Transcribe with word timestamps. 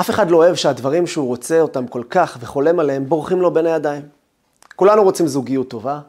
אף 0.00 0.10
אחד 0.10 0.30
לא 0.30 0.36
אוהב 0.36 0.54
שהדברים 0.54 1.06
שהוא 1.06 1.26
רוצה 1.26 1.60
אותם 1.60 1.86
כל 1.86 2.02
כך 2.10 2.38
וחולם 2.40 2.80
עליהם 2.80 3.08
בורחים 3.08 3.40
לו 3.40 3.50
בין 3.50 3.66
הידיים. 3.66 4.02
כולנו 4.76 5.02
רוצים 5.02 5.26
זוגיות 5.26 5.70
טובה, 5.70 6.00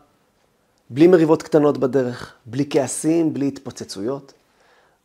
בלי 0.90 1.08
מריבות 1.08 1.44
קטנות 1.44 1.78
בדרך, 1.78 2.34
בלי 2.46 2.66
כעסים, 2.70 3.34
בלי 3.34 3.48
התפוצצויות. 3.48 4.34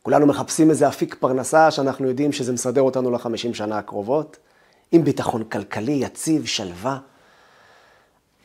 כולנו 0.03 0.27
מחפשים 0.27 0.71
איזה 0.71 0.89
אפיק 0.89 1.15
פרנסה 1.15 1.71
שאנחנו 1.71 2.09
יודעים 2.09 2.33
שזה 2.33 2.53
מסדר 2.53 2.81
אותנו 2.81 3.11
לחמישים 3.11 3.55
שנה 3.55 3.79
הקרובות, 3.79 4.37
עם 4.93 5.05
ביטחון 5.05 5.45
כלכלי, 5.45 5.93
יציב, 5.93 6.47
שלווה. 6.47 6.99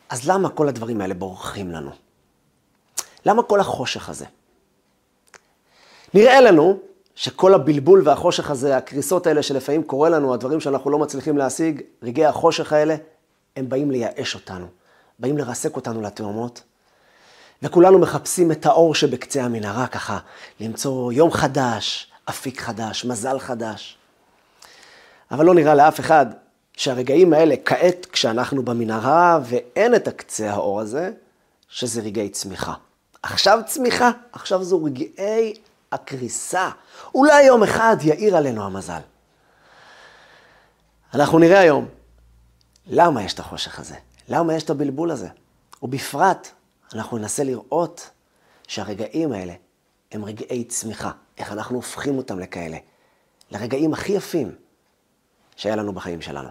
אז 0.08 0.28
למה 0.28 0.48
כל 0.48 0.68
הדברים 0.68 1.00
האלה 1.00 1.14
בורחים 1.14 1.70
לנו? 1.70 1.90
למה 3.26 3.42
כל 3.42 3.60
החושך 3.60 4.08
הזה? 4.08 4.26
נראה 6.14 6.40
לנו 6.40 6.78
שכל 7.14 7.54
הבלבול 7.54 8.02
והחושך 8.04 8.50
הזה, 8.50 8.76
הקריסות 8.76 9.26
האלה 9.26 9.42
שלפעמים 9.42 9.82
קורה 9.82 10.08
לנו, 10.08 10.34
הדברים 10.34 10.60
שאנחנו 10.60 10.90
לא 10.90 10.98
מצליחים 10.98 11.38
להשיג, 11.38 11.82
רגעי 12.02 12.26
החושך 12.26 12.72
האלה, 12.72 12.96
הם 13.56 13.68
באים 13.68 13.90
לייאש 13.90 14.34
אותנו, 14.34 14.66
באים 15.18 15.38
לרסק 15.38 15.76
אותנו 15.76 16.02
לתאומות. 16.02 16.62
וכולנו 17.62 17.98
מחפשים 17.98 18.52
את 18.52 18.66
האור 18.66 18.94
שבקצה 18.94 19.42
המנהרה 19.42 19.86
ככה, 19.86 20.18
למצוא 20.60 21.12
יום 21.12 21.30
חדש, 21.32 22.12
אפיק 22.30 22.60
חדש, 22.60 23.04
מזל 23.04 23.38
חדש. 23.38 23.98
אבל 25.30 25.44
לא 25.44 25.54
נראה 25.54 25.74
לאף 25.74 26.00
אחד 26.00 26.26
שהרגעים 26.76 27.32
האלה, 27.32 27.54
כעת 27.64 28.06
כשאנחנו 28.06 28.62
במנהרה 28.62 29.38
ואין 29.44 29.94
את 29.94 30.08
הקצה 30.08 30.50
האור 30.50 30.80
הזה, 30.80 31.10
שזה 31.68 32.00
רגעי 32.00 32.28
צמיחה. 32.28 32.74
עכשיו 33.22 33.60
צמיחה, 33.66 34.10
עכשיו 34.32 34.64
זו 34.64 34.84
רגעי 34.84 35.54
הקריסה. 35.92 36.70
אולי 37.14 37.42
יום 37.42 37.62
אחד 37.62 37.96
יאיר 38.02 38.36
עלינו 38.36 38.64
המזל. 38.64 39.00
אנחנו 41.14 41.38
נראה 41.38 41.58
היום 41.58 41.88
למה 42.86 43.22
יש 43.22 43.34
את 43.34 43.38
החושך 43.38 43.78
הזה, 43.78 43.94
למה 44.28 44.54
יש 44.54 44.62
את 44.62 44.70
הבלבול 44.70 45.10
הזה. 45.10 45.28
ובפרט, 45.82 46.48
אנחנו 46.94 47.18
ננסה 47.18 47.44
לראות 47.44 48.10
שהרגעים 48.68 49.32
האלה 49.32 49.52
הם 50.12 50.24
רגעי 50.24 50.64
צמיחה, 50.64 51.10
איך 51.38 51.52
אנחנו 51.52 51.76
הופכים 51.76 52.18
אותם 52.18 52.38
לכאלה, 52.38 52.76
לרגעים 53.50 53.92
הכי 53.92 54.12
יפים 54.12 54.54
שהיה 55.56 55.76
לנו 55.76 55.92
בחיים 55.92 56.20
שלנו. 56.20 56.48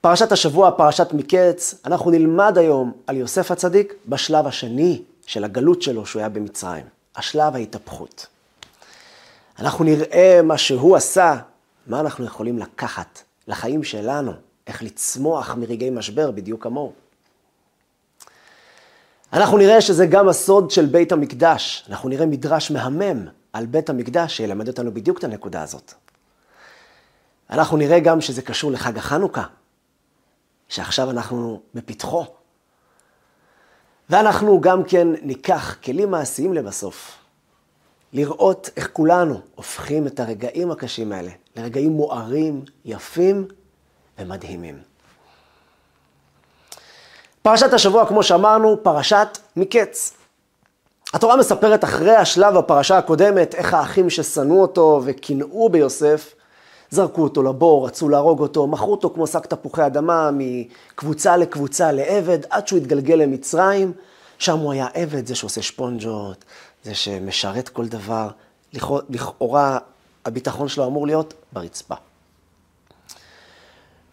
פרשת 0.00 0.32
השבוע, 0.32 0.70
פרשת 0.70 1.12
מקץ, 1.12 1.74
אנחנו 1.84 2.10
נלמד 2.10 2.58
היום 2.58 2.92
על 3.06 3.16
יוסף 3.16 3.50
הצדיק 3.50 3.94
בשלב 4.06 4.46
השני 4.46 5.02
של 5.30 5.44
הגלות 5.44 5.82
שלו 5.82 6.06
שהוא 6.06 6.20
היה 6.20 6.28
במצרים, 6.28 6.86
השלב 7.16 7.54
ההתהפכות. 7.54 8.26
אנחנו 9.58 9.84
נראה 9.84 10.40
מה 10.42 10.58
שהוא 10.58 10.96
עשה, 10.96 11.36
מה 11.86 12.00
אנחנו 12.00 12.24
יכולים 12.24 12.58
לקחת 12.58 13.22
לחיים 13.48 13.84
שלנו, 13.84 14.32
איך 14.66 14.82
לצמוח 14.82 15.54
מרגעי 15.54 15.90
משבר 15.90 16.30
בדיוק 16.30 16.62
כמוהו. 16.62 16.92
אנחנו 19.32 19.58
נראה 19.58 19.80
שזה 19.80 20.06
גם 20.06 20.28
הסוד 20.28 20.70
של 20.70 20.86
בית 20.86 21.12
המקדש. 21.12 21.84
אנחנו 21.88 22.08
נראה 22.08 22.26
מדרש 22.26 22.70
מהמם 22.70 23.26
על 23.52 23.66
בית 23.66 23.90
המקדש 23.90 24.36
שילמד 24.36 24.68
אותנו 24.68 24.94
בדיוק 24.94 25.18
את 25.18 25.24
הנקודה 25.24 25.62
הזאת. 25.62 25.94
אנחנו 27.50 27.76
נראה 27.76 28.00
גם 28.00 28.20
שזה 28.20 28.42
קשור 28.42 28.72
לחג 28.72 28.98
החנוכה, 28.98 29.44
שעכשיו 30.68 31.10
אנחנו 31.10 31.60
בפתחו. 31.74 32.39
ואנחנו 34.10 34.60
גם 34.60 34.84
כן 34.84 35.08
ניקח 35.22 35.76
כלים 35.84 36.10
מעשיים 36.10 36.54
לבסוף, 36.54 37.18
לראות 38.12 38.70
איך 38.76 38.88
כולנו 38.92 39.40
הופכים 39.54 40.06
את 40.06 40.20
הרגעים 40.20 40.70
הקשים 40.70 41.12
האלה 41.12 41.30
לרגעים 41.56 41.92
מוארים, 41.92 42.64
יפים 42.84 43.46
ומדהימים. 44.18 44.78
פרשת 47.42 47.72
השבוע, 47.72 48.06
כמו 48.06 48.22
שאמרנו, 48.22 48.82
פרשת 48.82 49.38
מקץ. 49.56 50.12
התורה 51.14 51.36
מספרת 51.36 51.84
אחרי 51.84 52.16
השלב 52.16 52.58
בפרשה 52.58 52.98
הקודמת, 52.98 53.54
איך 53.54 53.74
האחים 53.74 54.10
ששנאו 54.10 54.62
אותו 54.62 55.02
וקינאו 55.04 55.68
ביוסף, 55.68 56.34
זרקו 56.90 57.22
אותו 57.22 57.42
לבור, 57.42 57.86
רצו 57.86 58.08
להרוג 58.08 58.40
אותו, 58.40 58.66
מכרו 58.66 58.90
אותו 58.90 59.10
כמו 59.10 59.26
שק 59.26 59.46
תפוחי 59.46 59.86
אדמה 59.86 60.30
מקבוצה 60.32 61.36
לקבוצה 61.36 61.92
לעבד, 61.92 62.38
עד 62.50 62.68
שהוא 62.68 62.78
התגלגל 62.78 63.14
למצרים, 63.14 63.92
שם 64.38 64.58
הוא 64.58 64.72
היה 64.72 64.86
עבד, 64.94 65.26
זה 65.26 65.34
שעושה 65.34 65.62
שפונג'ות, 65.62 66.44
זה 66.84 66.94
שמשרת 66.94 67.68
כל 67.68 67.86
דבר. 67.86 68.28
לכאורה 69.08 69.78
הביטחון 70.24 70.68
שלו 70.68 70.86
אמור 70.86 71.06
להיות 71.06 71.34
ברצפה. 71.52 71.94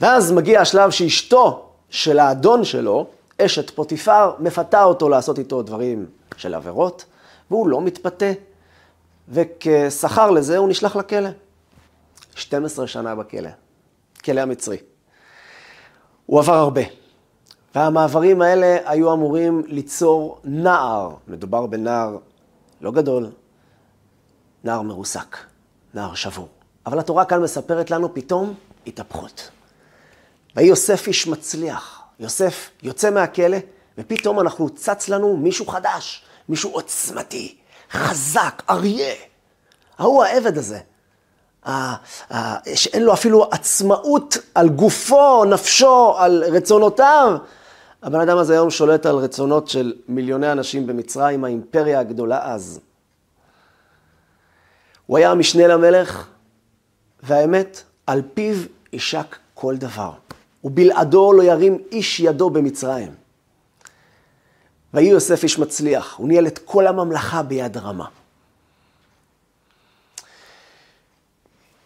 ואז 0.01 0.31
מגיע 0.31 0.61
השלב 0.61 0.91
שאשתו 0.91 1.65
של 1.89 2.19
האדון 2.19 2.65
שלו, 2.65 3.07
אשת 3.41 3.69
פוטיפר, 3.69 4.31
מפתה 4.39 4.83
אותו 4.83 5.09
לעשות 5.09 5.39
איתו 5.39 5.61
דברים 5.61 6.05
של 6.37 6.53
עבירות, 6.53 7.05
והוא 7.51 7.67
לא 7.67 7.81
מתפתה, 7.81 8.31
וכשכר 9.29 10.31
לזה 10.31 10.57
הוא 10.57 10.69
נשלח 10.69 10.95
לכלא. 10.95 11.29
12 12.37 12.87
שנה 12.87 13.15
בכלא, 13.15 13.49
כלא 14.25 14.41
המצרי. 14.41 14.77
הוא 16.25 16.39
עבר 16.39 16.53
הרבה. 16.53 16.81
והמעברים 17.75 18.41
האלה 18.41 18.77
היו 18.91 19.13
אמורים 19.13 19.63
ליצור 19.67 20.39
נער, 20.43 21.09
מדובר 21.27 21.65
בנער 21.65 22.17
לא 22.81 22.91
גדול, 22.91 23.29
נער 24.63 24.81
מרוסק, 24.81 25.37
נער 25.93 26.13
שבור. 26.13 26.47
אבל 26.85 26.99
התורה 26.99 27.25
כאן 27.25 27.41
מספרת 27.41 27.91
לנו 27.91 28.13
פתאום 28.13 28.53
התהפכות. 28.87 29.49
ויהי 30.55 30.67
יוסף 30.67 31.07
איש 31.07 31.27
מצליח. 31.27 32.03
יוסף 32.19 32.69
יוצא 32.83 33.09
מהכלא, 33.09 33.57
ופתאום 33.97 34.39
אנחנו 34.39 34.69
צץ 34.69 35.09
לנו 35.09 35.37
מישהו 35.37 35.65
חדש, 35.65 36.25
מישהו 36.49 36.71
עוצמתי, 36.71 37.57
חזק, 37.91 38.63
אריה. 38.69 39.15
ההוא 39.97 40.23
העבד 40.23 40.57
הזה, 40.57 40.79
שאין 42.75 43.03
לו 43.03 43.13
אפילו 43.13 43.47
עצמאות 43.51 44.37
על 44.55 44.69
גופו, 44.69 45.45
נפשו, 45.45 46.13
על 46.17 46.43
רצונותיו. 46.47 47.37
הבן 48.03 48.19
אדם 48.19 48.37
הזה 48.37 48.53
היום 48.53 48.69
שולט 48.69 49.05
על 49.05 49.15
רצונות 49.15 49.67
של 49.67 49.93
מיליוני 50.07 50.51
אנשים 50.51 50.87
במצרים, 50.87 51.43
האימפריה 51.43 51.99
הגדולה 51.99 52.53
אז. 52.53 52.79
הוא 55.05 55.17
היה 55.17 55.31
המשנה 55.31 55.67
למלך, 55.67 56.27
והאמת, 57.23 57.83
על 58.07 58.21
פיו 58.33 58.55
יישק 58.93 59.35
כל 59.53 59.77
דבר. 59.77 60.11
ובלעדו 60.63 61.33
לא 61.33 61.43
ירים 61.43 61.77
איש 61.91 62.19
ידו 62.19 62.49
במצרים. 62.49 63.11
ויהי 64.93 65.07
יוסף 65.07 65.43
איש 65.43 65.59
מצליח, 65.59 66.15
הוא 66.17 66.27
ניהל 66.27 66.47
את 66.47 66.59
כל 66.65 66.87
הממלכה 66.87 67.43
ביד 67.43 67.77
רמה. 67.77 68.05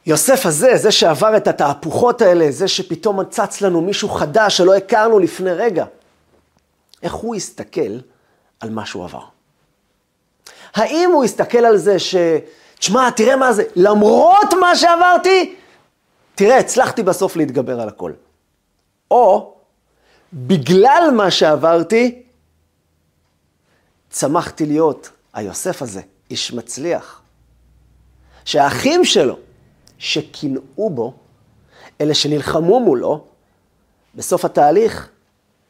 יוסף 0.05 0.45
הזה, 0.45 0.77
זה 0.77 0.91
שעבר 0.91 1.37
את 1.37 1.47
התהפוכות 1.47 2.21
האלה, 2.21 2.51
זה 2.51 2.67
שפתאום 2.67 3.23
צץ 3.23 3.61
לנו 3.61 3.81
מישהו 3.81 4.09
חדש 4.09 4.57
שלא 4.57 4.75
הכרנו 4.75 5.19
לפני 5.19 5.51
רגע, 5.51 5.85
איך 7.03 7.13
הוא 7.13 7.35
הסתכל 7.35 7.97
על 8.59 8.69
מה 8.69 8.85
שהוא 8.85 9.03
עבר? 9.03 9.23
האם 10.73 11.11
הוא 11.13 11.23
הסתכל 11.23 11.65
על 11.65 11.77
זה 11.77 11.99
ש... 11.99 12.15
תשמע, 12.79 13.09
תראה 13.09 13.35
מה 13.35 13.53
זה, 13.53 13.63
למרות 13.75 14.53
מה 14.59 14.75
שעברתי, 14.75 15.55
תראה, 16.35 16.57
הצלחתי 16.57 17.03
בסוף 17.03 17.35
להתגבר 17.35 17.81
על 17.81 17.87
הכל. 17.87 18.11
או, 19.11 19.53
בגלל 20.33 21.09
מה 21.13 21.31
שעברתי, 21.31 22.21
צמחתי 24.09 24.65
להיות 24.65 25.09
היוסף 25.33 25.81
הזה, 25.81 26.01
איש 26.29 26.53
מצליח. 26.53 27.21
שהאחים 28.45 29.05
שלו, 29.05 29.37
שקינאו 30.01 30.89
בו, 30.89 31.13
אלה 32.01 32.13
שנלחמו 32.13 32.79
מולו, 32.79 33.23
בסוף 34.15 34.45
התהליך 34.45 35.09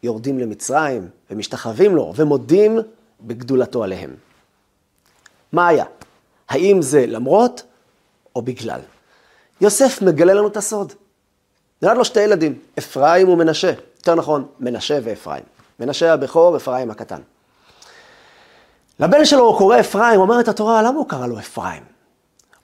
יורדים 0.04 0.40
למצרים 0.40 1.10
ומשתחווים 1.32 1.96
לו 1.96 2.14
ומודים 2.16 2.80
בגדולתו 3.22 3.84
עליהם. 3.84 4.16
מה 5.52 5.68
היה? 5.68 5.86
האם 6.50 6.82
זה 6.82 7.06
למרות 7.08 7.64
או 8.36 8.42
בגלל? 8.42 8.80
יוסף 9.62 10.02
מגלה 10.02 10.34
לנו 10.34 10.48
את 10.48 10.58
הסוד. 10.58 10.94
נולד 11.82 11.98
לו 11.98 12.06
שתי 12.06 12.22
ילדים, 12.22 12.60
אפרים 12.80 13.30
ומנשה. 13.30 13.74
יותר 13.98 14.16
נכון, 14.16 14.48
מנשה 14.60 15.00
ואפרים. 15.04 15.44
מנשה 15.80 16.14
הבכור, 16.14 16.58
אפרים 16.58 16.92
הקטן. 16.92 17.22
לבן 19.00 19.26
שלו 19.26 19.46
הוא 19.46 19.58
קורא 19.58 19.80
אפרים, 19.80 20.20
אומרת 20.20 20.48
התורה, 20.48 20.82
למה 20.82 20.98
הוא 20.98 21.10
קרא 21.10 21.28
לו 21.28 21.40
אפרים? 21.40 21.91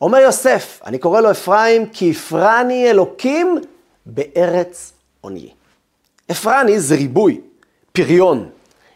אומר 0.02 0.18
יוסף, 0.18 0.82
אני 0.86 1.00
קורא 1.00 1.22
לו 1.22 1.32
אפרים 1.32 1.90
כי 1.90 2.12
הפרני 2.12 2.90
אלוקים 2.90 3.58
בארץ 4.06 4.94
עוניי. 5.22 5.50
אפרני 6.32 6.80
זה 6.80 6.96
ריבוי, 6.96 7.42
פריון. 7.92 8.50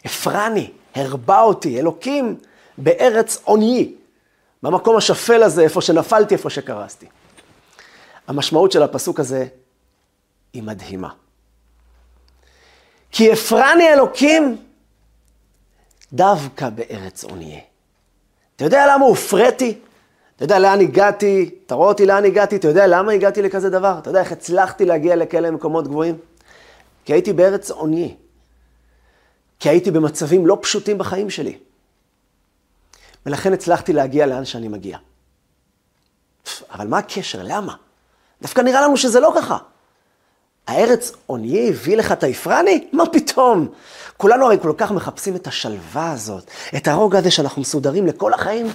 אפרני, 0.06 0.72
הרבה 0.96 1.42
אותי, 1.42 1.80
אלוקים 1.80 2.38
בארץ 2.78 3.38
עוניי. 3.44 3.94
במקום 4.64 4.98
השפל 4.98 5.44
הזה, 5.44 5.62
איפה 5.62 5.82
שנפלתי, 5.82 6.36
איפה 6.36 6.50
שקרסתי. 6.50 7.06
המשמעות 8.28 8.72
של 8.72 8.84
הפסוק 8.84 9.20
הזה 9.20 9.46
היא 10.54 10.64
מדהימה. 10.64 11.10
כי 13.12 13.34
אפרני 13.34 13.94
אלוקים 13.94 14.58
דווקא 16.14 16.70
בארץ 16.70 17.24
עונייה. 17.24 17.60
אתה 18.56 18.66
יודע 18.66 18.86
למה 18.88 19.06
הופרעתי? 19.06 19.80
אתה 20.42 20.46
יודע 20.46 20.60
לאן 20.60 20.82
הגעתי? 20.82 21.50
אתה 21.66 21.76
רואה 21.76 21.88
אותי 21.88 22.06
לאן 22.06 22.26
הגעתי? 22.26 22.56
אתה 22.56 22.68
יודע 22.68 22.88
למה 22.88 23.12
הגעתי 23.12 23.42
לכזה 23.42 23.70
דבר? 23.70 23.98
אתה 24.00 24.10
יודע 24.10 24.20
איך 24.20 24.32
הצלחתי 24.32 24.86
להגיע 24.86 25.16
לכאלה 25.16 25.52
מקומות 25.52 25.88
גבוהים? 25.88 26.18
כי 27.06 27.14
הייתי 27.14 27.34
בארץ 27.34 27.72
עוני. 27.72 28.16
כי 29.60 29.70
הייתי 29.70 29.92
במצבים 29.92 30.48
לא 30.48 30.58
פשוטים 30.62 30.98
בחיים 30.98 31.30
שלי. 31.30 31.58
ולכן 33.26 33.54
הצלחתי 33.54 33.94
להגיע 33.94 34.26
לאן 34.26 34.46
שאני 34.46 34.68
מגיע. 34.68 34.98
אבל 36.72 36.88
מה 36.88 36.98
הקשר? 36.98 37.40
למה? 37.44 37.76
דווקא 38.42 38.62
נראה 38.62 38.82
לנו 38.82 38.98
שזה 38.98 39.20
לא 39.20 39.34
ככה. 39.38 39.58
הארץ 40.68 41.12
עוני 41.26 41.70
הביא 41.70 41.98
לך 41.98 42.12
את 42.12 42.24
האפרני? 42.24 42.88
מה 42.94 43.04
פתאום? 43.06 43.68
כולנו 44.18 44.46
הרי 44.46 44.58
כל 44.62 44.74
כך 44.78 44.92
מחפשים 44.92 45.36
את 45.36 45.48
השלווה 45.48 46.12
הזאת, 46.12 46.52
את 46.76 46.88
הרוגע 46.88 47.20
הזה 47.20 47.32
שאנחנו 47.32 47.62
מסודרים 47.62 48.08
לכל 48.08 48.34
החיים, 48.34 48.68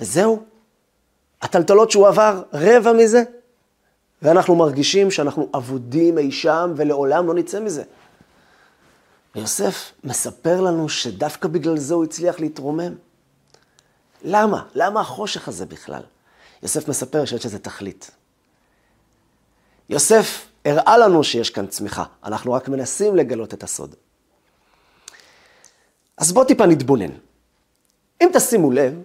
וזהו. 0.00 0.50
הטלטלות 1.42 1.90
שהוא 1.90 2.08
עבר, 2.08 2.42
רבע 2.52 2.92
מזה, 2.92 3.22
ואנחנו 4.22 4.56
מרגישים 4.56 5.10
שאנחנו 5.10 5.48
אבודים 5.54 6.18
אי 6.18 6.32
שם 6.32 6.72
ולעולם 6.76 7.26
לא 7.26 7.34
נצא 7.34 7.60
מזה. 7.60 7.82
ויוסף 9.34 9.92
מספר 10.04 10.60
לנו 10.60 10.88
שדווקא 10.88 11.48
בגלל 11.48 11.78
זה 11.78 11.94
הוא 11.94 12.04
הצליח 12.04 12.40
להתרומם. 12.40 12.94
למה? 14.22 14.62
למה 14.74 15.00
החושך 15.00 15.48
הזה 15.48 15.66
בכלל? 15.66 16.02
יוסף 16.62 16.88
מספר 16.88 17.24
שיש 17.24 17.46
לזה 17.46 17.58
תכלית. 17.58 18.10
יוסף 19.88 20.46
הראה 20.64 20.98
לנו 20.98 21.24
שיש 21.24 21.50
כאן 21.50 21.66
צמיחה, 21.66 22.04
אנחנו 22.24 22.52
רק 22.52 22.68
מנסים 22.68 23.16
לגלות 23.16 23.54
את 23.54 23.62
הסוד. 23.62 23.94
אז 26.16 26.32
בואו 26.32 26.44
טיפה 26.44 26.66
נתבונן. 26.66 27.10
אם 28.20 28.28
תשימו 28.32 28.70
לב, 28.70 29.02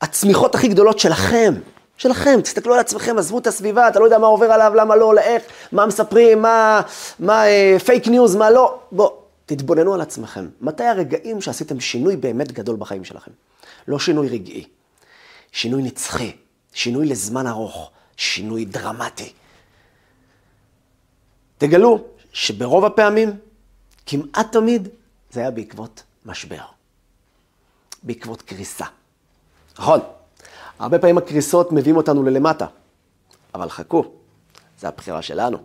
הצמיחות 0.00 0.54
הכי 0.54 0.68
גדולות 0.68 0.98
שלכם, 0.98 1.54
שלכם, 1.96 2.40
תסתכלו 2.40 2.74
על 2.74 2.80
עצמכם, 2.80 3.18
עזבו 3.18 3.38
את 3.38 3.46
הסביבה, 3.46 3.88
אתה 3.88 3.98
לא 3.98 4.04
יודע 4.04 4.18
מה 4.18 4.26
עובר 4.26 4.52
עליו, 4.52 4.72
למה 4.74 4.96
לא, 4.96 5.14
לאיך, 5.14 5.42
מה 5.72 5.86
מספרים, 5.86 6.42
מה, 6.42 6.80
מה 7.18 7.46
אה, 7.46 7.76
פייק 7.84 8.08
ניוז, 8.08 8.36
מה 8.36 8.50
לא. 8.50 8.78
בואו, 8.92 9.16
תתבוננו 9.46 9.94
על 9.94 10.00
עצמכם. 10.00 10.48
מתי 10.60 10.84
הרגעים 10.84 11.40
שעשיתם 11.40 11.80
שינוי 11.80 12.16
באמת 12.16 12.52
גדול 12.52 12.76
בחיים 12.76 13.04
שלכם? 13.04 13.30
לא 13.88 13.98
שינוי 13.98 14.28
רגעי, 14.28 14.64
שינוי 15.52 15.82
נצחי, 15.82 16.32
שינוי 16.72 17.06
לזמן 17.06 17.46
ארוך, 17.46 17.90
שינוי 18.16 18.64
דרמטי. 18.64 19.32
תגלו 21.58 22.04
שברוב 22.32 22.84
הפעמים, 22.84 23.36
כמעט 24.06 24.52
תמיד, 24.52 24.88
זה 25.30 25.40
היה 25.40 25.50
בעקבות 25.50 26.02
משבר. 26.26 26.64
בעקבות 28.02 28.42
קריסה. 28.42 28.84
נכון, 29.78 30.00
הרבה 30.78 30.98
פעמים 30.98 31.18
הקריסות 31.18 31.72
מביאים 31.72 31.96
אותנו 31.96 32.22
ללמטה, 32.22 32.66
אבל 33.54 33.68
חכו, 33.68 34.04
זו 34.80 34.88
הבחירה 34.88 35.22
שלנו. 35.22 35.58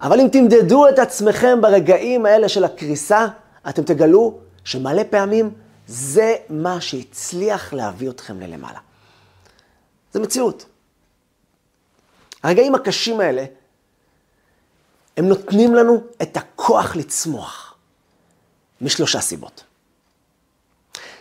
אבל 0.00 0.20
אם 0.20 0.28
תמדדו 0.32 0.88
את 0.88 0.98
עצמכם 0.98 1.58
ברגעים 1.60 2.26
האלה 2.26 2.48
של 2.48 2.64
הקריסה, 2.64 3.26
אתם 3.68 3.82
תגלו 3.82 4.38
שמלא 4.64 5.02
פעמים 5.10 5.50
זה 5.86 6.36
מה 6.48 6.80
שהצליח 6.80 7.72
להביא 7.72 8.10
אתכם 8.10 8.40
ללמעלה. 8.40 8.78
זה 10.12 10.20
מציאות. 10.20 10.66
הרגעים 12.42 12.74
הקשים 12.74 13.20
האלה, 13.20 13.44
הם 15.16 15.28
נותנים 15.28 15.74
לנו 15.74 16.02
את 16.22 16.36
הכוח 16.36 16.96
לצמוח, 16.96 17.74
משלושה 18.80 19.20
סיבות. 19.20 19.64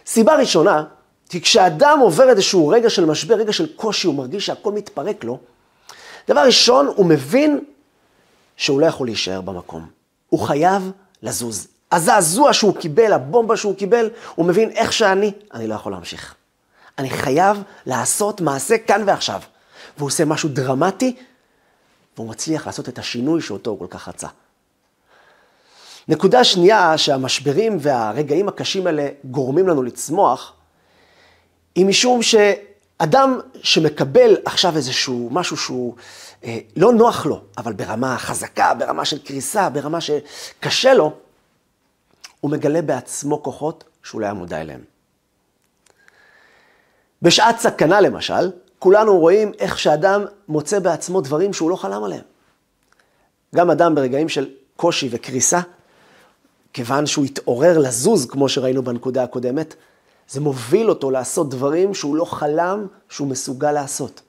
סיבה 0.06 0.36
ראשונה, 0.36 0.84
כי 1.30 1.42
כשאדם 1.42 2.00
עובר 2.00 2.30
איזשהו 2.30 2.68
רגע 2.68 2.90
של 2.90 3.06
משבר, 3.06 3.36
רגע 3.36 3.54
של 3.54 3.76
קושי, 3.76 4.08
הוא 4.08 4.16
מרגיש 4.16 4.46
שהכל 4.46 4.72
מתפרק 4.72 5.24
לו, 5.24 5.38
דבר 6.28 6.40
ראשון, 6.40 6.88
הוא 6.88 7.06
מבין 7.06 7.60
שהוא 8.58 8.82
לא 8.82 8.86
יכול 8.86 9.08
להישאר 9.08 9.42
במקום. 9.42 9.88
הוא 10.30 10.40
חייב 10.40 10.92
לזוז. 11.24 11.68
הזעזוע 11.92 12.54
שהוא 12.54 12.76
קיבל, 12.76 13.14
הבומבה 13.14 13.58
שהוא 13.58 13.76
קיבל, 13.76 14.10
הוא 14.36 14.46
מבין 14.46 14.72
איך 14.72 14.94
שאני, 14.94 15.32
אני 15.54 15.68
לא 15.68 15.76
יכול 15.76 15.92
להמשיך. 15.92 16.36
אני 16.98 17.10
חייב 17.10 17.64
לעשות 17.86 18.42
מעשה 18.42 18.78
כאן 18.78 19.04
ועכשיו. 19.08 19.42
והוא 19.98 20.08
עושה 20.08 20.26
משהו 20.26 20.50
דרמטי, 20.50 21.16
והוא 22.18 22.30
מצליח 22.30 22.66
לעשות 22.66 22.90
את 22.90 23.00
השינוי 23.00 23.42
שאותו 23.42 23.70
הוא 23.70 23.80
כל 23.80 23.88
כך 23.90 24.08
רצה. 24.08 24.28
נקודה 26.08 26.44
שנייה 26.44 26.98
שהמשברים 26.98 27.78
והרגעים 27.82 28.48
הקשים 28.48 28.88
האלה 28.88 29.08
גורמים 29.24 29.68
לנו 29.68 29.84
לצמוח, 29.84 30.54
היא 31.80 31.86
משום 31.86 32.22
שאדם 32.22 33.40
שמקבל 33.64 34.38
עכשיו 34.46 34.76
איזשהו 34.76 35.30
משהו 35.32 35.58
שהוא 35.58 35.96
אה, 36.44 36.58
לא 36.76 36.94
נוח 36.94 37.26
לו, 37.26 37.42
אבל 37.58 37.74
ברמה 37.74 38.18
חזקה, 38.18 38.74
ברמה 38.74 39.06
של 39.06 39.20
קריסה, 39.20 39.70
ברמה 39.70 39.98
שקשה 40.02 40.94
לו, 40.94 41.14
הוא 42.42 42.52
מגלה 42.52 42.82
בעצמו 42.82 43.44
כוחות 43.44 43.84
שהוא 44.04 44.22
לא 44.22 44.26
היה 44.26 44.34
מודע 44.34 44.62
אליהם. 44.62 44.82
בשעת 47.22 47.60
סכנה 47.60 48.02
למשל, 48.02 48.52
כולנו 48.80 49.20
רואים 49.20 49.52
איך 49.60 49.80
שאדם 49.80 50.26
מוצא 50.48 50.80
בעצמו 50.80 51.22
דברים 51.22 51.54
שהוא 51.54 51.70
לא 51.70 51.76
חלם 51.76 52.04
עליהם. 52.04 52.24
גם 53.56 53.72
אדם 53.72 53.96
ברגעים 53.96 54.30
של 54.30 54.50
קושי 54.76 55.10
וקריסה, 55.12 55.60
כיוון 56.74 57.06
שהוא 57.06 57.26
התעורר 57.26 57.78
לזוז, 57.78 58.26
כמו 58.26 58.50
שראינו 58.50 58.84
בנקודה 58.84 59.24
הקודמת, 59.24 59.76
זה 60.30 60.42
מוביל 60.42 60.90
אותו 60.90 61.12
לעשות 61.12 61.50
דברים 61.50 61.94
שהוא 61.94 62.16
לא 62.16 62.26
חלם 62.26 62.88
שהוא 63.10 63.28
מסוגל 63.28 63.72
לעשות. 63.72 64.22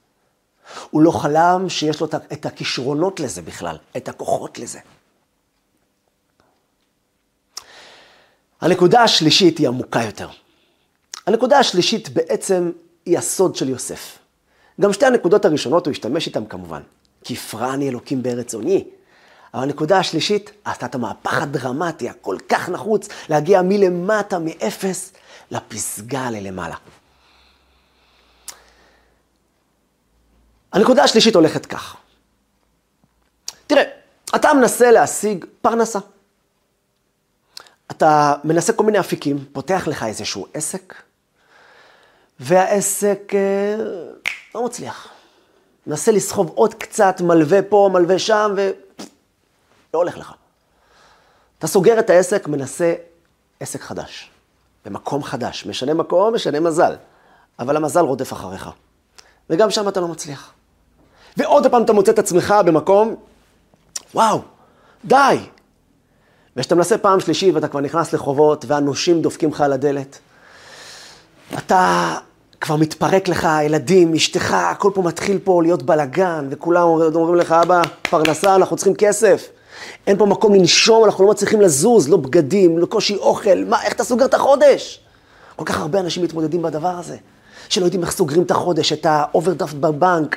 הוא 0.90 1.02
לא 1.02 1.10
חלם 1.10 1.68
שיש 1.68 2.00
לו 2.00 2.06
את 2.32 2.46
הכישרונות 2.46 3.20
לזה 3.20 3.42
בכלל, 3.42 3.76
את 3.96 4.08
הכוחות 4.08 4.58
לזה. 4.58 4.78
הנקודה 8.60 9.02
השלישית 9.02 9.58
היא 9.58 9.68
עמוקה 9.68 10.02
יותר. 10.02 10.28
הנקודה 11.26 11.58
השלישית 11.58 12.08
בעצם 12.08 12.70
היא 13.06 13.18
הסוד 13.18 13.56
של 13.56 13.68
יוסף. 13.68 14.18
גם 14.80 14.92
שתי 14.92 15.06
הנקודות 15.06 15.44
הראשונות 15.44 15.86
הוא 15.86 15.92
השתמש 15.92 16.26
איתן 16.26 16.46
כמובן. 16.46 16.82
כי 17.24 17.34
הפרעני 17.34 17.88
אלוקים 17.88 18.22
בארץ 18.22 18.54
עוני. 18.54 18.84
אבל 19.54 19.62
הנקודה 19.62 19.98
השלישית, 19.98 20.50
עשתה 20.64 20.86
את 20.86 20.94
המהפך 20.94 21.42
הדרמטי, 21.42 22.08
הכל 22.08 22.36
כך 22.48 22.68
נחוץ, 22.68 23.08
להגיע 23.28 23.62
מלמטה, 23.62 24.38
מאפס, 24.38 25.12
לפסגה 25.50 26.30
ללמעלה. 26.30 26.76
הנקודה 30.72 31.04
השלישית 31.04 31.34
הולכת 31.34 31.66
כך. 31.66 31.96
תראה, 33.66 33.82
אתה 34.34 34.54
מנסה 34.54 34.90
להשיג 34.90 35.44
פרנסה. 35.62 35.98
אתה 37.90 38.34
מנסה 38.44 38.72
כל 38.72 38.84
מיני 38.84 39.00
אפיקים, 39.00 39.44
פותח 39.52 39.84
לך 39.86 40.02
איזשהו 40.02 40.46
עסק, 40.54 40.94
והעסק 42.40 43.32
אה, 43.34 43.84
לא 44.54 44.64
מצליח. 44.64 45.08
מנסה 45.86 46.12
לסחוב 46.12 46.50
עוד 46.54 46.74
קצת, 46.74 47.20
מלווה 47.20 47.62
פה, 47.62 47.90
מלווה 47.92 48.18
שם, 48.18 48.54
ולא 49.94 50.00
הולך 50.00 50.18
לך. 50.18 50.32
אתה 51.58 51.66
סוגר 51.66 51.98
את 51.98 52.10
העסק, 52.10 52.48
מנסה 52.48 52.94
עסק 53.60 53.80
חדש, 53.80 54.30
במקום 54.84 55.22
חדש. 55.22 55.66
משנה 55.66 55.94
מקום, 55.94 56.34
משנה 56.34 56.60
מזל. 56.60 56.94
אבל 57.58 57.76
המזל 57.76 58.00
רודף 58.00 58.32
אחריך. 58.32 58.70
וגם 59.50 59.70
שם 59.70 59.88
אתה 59.88 60.00
לא 60.00 60.08
מצליח. 60.08 60.52
ועוד 61.36 61.66
פעם 61.66 61.82
אתה 61.82 61.92
מוצא 61.92 62.12
את 62.12 62.18
עצמך 62.18 62.54
במקום, 62.66 63.16
וואו, 64.14 64.40
די. 65.04 65.38
וכשאתה 66.56 66.74
מנסה 66.74 66.98
פעם 66.98 67.20
שלישית 67.20 67.54
ואתה 67.54 67.68
כבר 67.68 67.80
נכנס 67.80 68.12
לחובות 68.12 68.64
והנושים 68.68 69.22
דופקים 69.22 69.50
לך 69.50 69.60
על 69.60 69.72
הדלת, 69.72 70.18
אתה 71.58 72.14
כבר 72.60 72.76
מתפרק 72.76 73.28
לך, 73.28 73.44
הילדים, 73.44 74.14
אשתך, 74.14 74.52
הכל 74.52 74.90
פה 74.94 75.02
מתחיל 75.02 75.38
פה 75.44 75.62
להיות 75.62 75.82
בלאגן, 75.82 76.48
וכולם 76.50 76.82
אומרים 76.82 77.34
לך, 77.34 77.52
אבא, 77.52 77.82
פרנסה, 78.02 78.54
אנחנו 78.54 78.76
צריכים 78.76 78.94
כסף. 78.94 79.48
אין 80.06 80.18
פה 80.18 80.26
מקום 80.26 80.54
לנשום, 80.54 81.04
אנחנו 81.04 81.24
לא 81.24 81.30
מצליחים 81.30 81.60
לזוז, 81.60 82.08
לא 82.08 82.16
בגדים, 82.16 82.78
לא 82.78 82.86
קושי 82.86 83.16
אוכל, 83.16 83.64
מה, 83.64 83.82
איך 83.82 83.92
אתה 83.92 84.04
סוגר 84.04 84.24
את 84.24 84.34
החודש? 84.34 85.00
כל 85.56 85.64
כך 85.64 85.80
הרבה 85.80 86.00
אנשים 86.00 86.22
מתמודדים 86.22 86.62
בדבר 86.62 86.88
הזה, 86.98 87.16
שלא 87.68 87.84
יודעים 87.84 88.02
איך 88.02 88.10
סוגרים 88.10 88.42
את 88.42 88.50
החודש, 88.50 88.92
את 88.92 89.06
האוברדרפט 89.06 89.74
בבנק. 89.74 90.36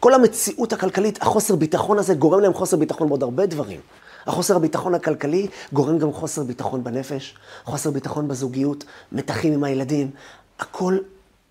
כל 0.00 0.14
המציאות 0.14 0.72
הכלכלית, 0.72 1.22
החוסר 1.22 1.56
ביטחון 1.56 1.98
הזה 1.98 2.14
גורם 2.14 2.40
להם 2.40 2.54
חוסר 2.54 2.76
ביטחון 2.76 3.08
בעוד 3.08 3.22
הרבה 3.22 3.46
דברים. 3.46 3.80
החוסר 4.26 4.56
הביטחון 4.56 4.94
הכלכלי 4.94 5.46
גורם 5.72 5.98
גם 5.98 6.12
חוסר 6.12 6.42
ביטחון 6.42 6.84
בנפש, 6.84 7.34
חוסר 7.64 7.90
ביטחון 7.90 8.28
בזוגיות, 8.28 8.84
מתחים 9.12 9.52
עם 9.52 9.64
הילדים, 9.64 10.10
הכל 10.58 10.98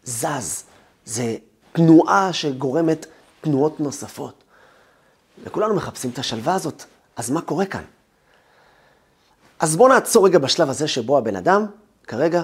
זז. 0.03 0.63
זה 1.05 1.35
תנועה 1.71 2.33
שגורמת 2.33 3.05
תנועות 3.41 3.79
נוספות. 3.79 4.43
וכולנו 5.43 5.75
מחפשים 5.75 6.11
את 6.11 6.19
השלווה 6.19 6.53
הזאת. 6.53 6.83
אז 7.19 7.29
מה 7.29 7.41
קורה 7.41 7.65
כאן? 7.65 7.83
אז 9.59 9.75
בואו 9.75 9.89
נעצור 9.89 10.25
רגע 10.25 10.39
בשלב 10.39 10.69
הזה 10.69 10.87
שבו 10.87 11.17
הבן 11.17 11.35
אדם 11.35 11.65
כרגע 12.07 12.43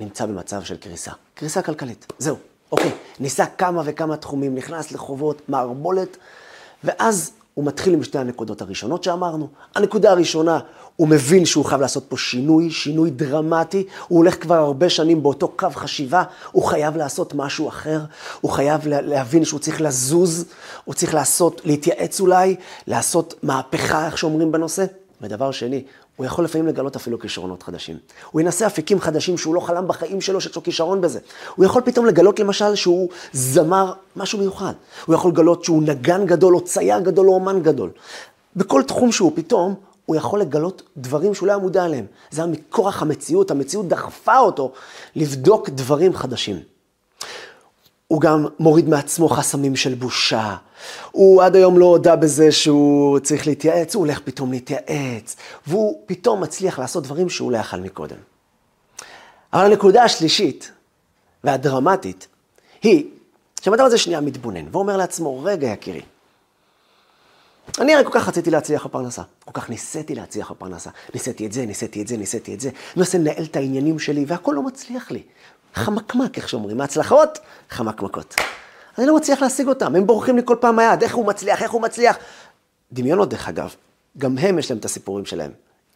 נמצא 0.00 0.26
במצב 0.26 0.62
של 0.62 0.76
קריסה. 0.76 1.12
קריסה 1.34 1.62
כלכלית. 1.62 2.12
זהו, 2.18 2.36
אוקיי. 2.72 2.90
ניסה 3.20 3.46
כמה 3.46 3.82
וכמה 3.84 4.16
תחומים, 4.16 4.54
נכנס 4.54 4.92
לחובות, 4.92 5.48
מערבולת, 5.48 6.16
ואז 6.84 7.32
הוא 7.54 7.64
מתחיל 7.64 7.94
עם 7.94 8.02
שתי 8.02 8.18
הנקודות 8.18 8.62
הראשונות 8.62 9.04
שאמרנו. 9.04 9.48
הנקודה 9.74 10.10
הראשונה, 10.10 10.58
הוא 10.96 11.08
מבין 11.08 11.44
שהוא 11.44 11.64
חייב 11.64 11.80
לעשות 11.80 12.04
פה 12.08 12.16
שינוי, 12.16 12.70
שינוי 12.70 13.10
דרמטי. 13.10 13.86
הוא 14.08 14.18
הולך 14.18 14.42
כבר 14.42 14.54
הרבה 14.54 14.90
שנים 14.90 15.22
באותו 15.22 15.48
קו 15.48 15.68
חשיבה, 15.74 16.22
הוא 16.52 16.64
חייב 16.64 16.96
לעשות 16.96 17.34
משהו 17.34 17.68
אחר. 17.68 18.00
הוא 18.40 18.50
חייב 18.50 18.80
להבין 18.86 19.44
שהוא 19.44 19.60
צריך 19.60 19.80
לזוז, 19.80 20.44
הוא 20.84 20.94
צריך 20.94 21.14
לעשות, 21.14 21.60
להתייעץ 21.64 22.20
אולי, 22.20 22.56
לעשות 22.86 23.34
מהפכה, 23.42 24.06
איך 24.06 24.18
שאומרים 24.18 24.52
בנושא. 24.52 24.84
ודבר 25.20 25.50
שני, 25.50 25.84
הוא 26.16 26.26
יכול 26.26 26.44
לפעמים 26.44 26.66
לגלות 26.66 26.96
אפילו 26.96 27.18
כישרונות 27.18 27.62
חדשים. 27.62 27.96
הוא 28.30 28.40
ינסה 28.40 28.66
אפיקים 28.66 29.00
חדשים 29.00 29.38
שהוא 29.38 29.54
לא 29.54 29.60
חלם 29.60 29.88
בחיים 29.88 30.20
שלו 30.20 30.40
שיש 30.40 30.56
לו 30.56 30.62
כישרון 30.62 31.00
בזה. 31.00 31.20
הוא 31.54 31.64
יכול 31.64 31.82
פתאום 31.82 32.06
לגלות 32.06 32.40
למשל 32.40 32.74
שהוא 32.74 33.08
זמר 33.32 33.92
משהו 34.16 34.38
מיוחד. 34.38 34.72
הוא 35.06 35.14
יכול 35.14 35.30
לגלות 35.30 35.64
שהוא 35.64 35.82
נגן 35.82 36.26
גדול 36.26 36.54
או 36.54 36.60
צייר 36.64 37.00
גדול 37.00 37.28
או 37.28 37.34
אומן 37.34 37.62
גדול. 37.62 37.90
בכל 38.56 38.82
תחום 38.82 39.12
שהוא 39.12 39.32
פתאום, 39.34 39.74
הוא 40.06 40.16
יכול 40.16 40.40
לגלות 40.40 40.82
דברים 40.96 41.34
שהוא 41.34 41.46
לא 41.46 41.52
היה 41.52 41.58
מודע 41.58 41.84
אליהם. 41.84 42.06
זה 42.30 42.42
היה 42.42 42.50
מכורח 42.52 43.02
המציאות, 43.02 43.50
המציאות 43.50 43.88
דחפה 43.88 44.38
אותו 44.38 44.72
לבדוק 45.16 45.68
דברים 45.68 46.14
חדשים. 46.14 46.60
הוא 48.08 48.20
גם 48.20 48.46
מוריד 48.58 48.88
מעצמו 48.88 49.28
חסמים 49.28 49.76
של 49.76 49.94
בושה. 49.94 50.56
הוא 51.10 51.42
עד 51.42 51.56
היום 51.56 51.78
לא 51.78 51.84
הודה 51.84 52.16
בזה 52.16 52.52
שהוא 52.52 53.18
צריך 53.18 53.46
להתייעץ, 53.46 53.94
הוא 53.94 54.00
הולך 54.00 54.20
פתאום 54.24 54.52
להתייעץ, 54.52 55.36
והוא 55.66 56.02
פתאום 56.06 56.40
מצליח 56.40 56.78
לעשות 56.78 57.04
דברים 57.04 57.28
שהוא 57.28 57.52
לא 57.52 57.56
יכל 57.56 57.76
מקודם. 57.76 58.16
אבל 59.52 59.64
הנקודה 59.64 60.04
השלישית 60.04 60.72
והדרמטית 61.44 62.26
היא, 62.82 63.04
כשאדם 63.60 63.84
הזה 63.84 63.98
שנייה 63.98 64.20
מתבונן 64.20 64.64
ואומר 64.72 64.96
לעצמו, 64.96 65.44
רגע 65.44 65.68
יקירי, 65.68 66.02
אני 67.80 67.94
הרי 67.94 68.04
כל 68.04 68.10
כך 68.12 68.28
רציתי 68.28 68.50
להצליח 68.50 68.86
בפרנסה, 68.86 69.22
כל 69.44 69.60
כך 69.60 69.70
ניסיתי 69.70 70.14
להצליח 70.14 70.50
בפרנסה, 70.50 70.90
ניסיתי 71.14 71.46
את 71.46 71.52
זה, 71.52 71.66
ניסיתי 71.66 72.02
את 72.02 72.08
זה, 72.08 72.16
ניסיתי 72.16 72.54
את 72.54 72.60
זה, 72.60 72.70
מנסה 72.96 73.18
לנהל 73.18 73.44
את 73.44 73.56
העניינים 73.56 73.98
שלי 73.98 74.24
והכל 74.28 74.52
לא 74.56 74.62
מצליח 74.62 75.10
לי. 75.10 75.22
חמקמק, 75.74 76.36
איך 76.36 76.48
שאומרים, 76.48 76.76
מהצלחות, 76.76 77.38
חמקמקות. 77.70 78.34
אני 78.98 79.06
לא 79.06 79.16
מצליח 79.16 79.42
להשיג 79.42 79.68
אותם, 79.68 79.96
הם 79.96 80.06
בורחים 80.06 80.36
לי 80.36 80.42
כל 80.44 80.56
פעם 80.60 80.76
מהיד, 80.76 81.02
איך 81.02 81.14
הוא 81.14 81.26
מצליח, 81.26 81.62
איך 81.62 81.70
הוא 81.70 81.82
מצליח. 81.82 82.16
דמיונות, 82.92 83.28
דרך 83.28 83.48
אגב, 83.48 83.74
גם 84.18 84.38
הם 84.38 84.58
יש 84.58 84.70
להם 84.70 84.78
את 84.78 84.84
הסיפורים 84.84 85.24
שלהם. 85.24 85.50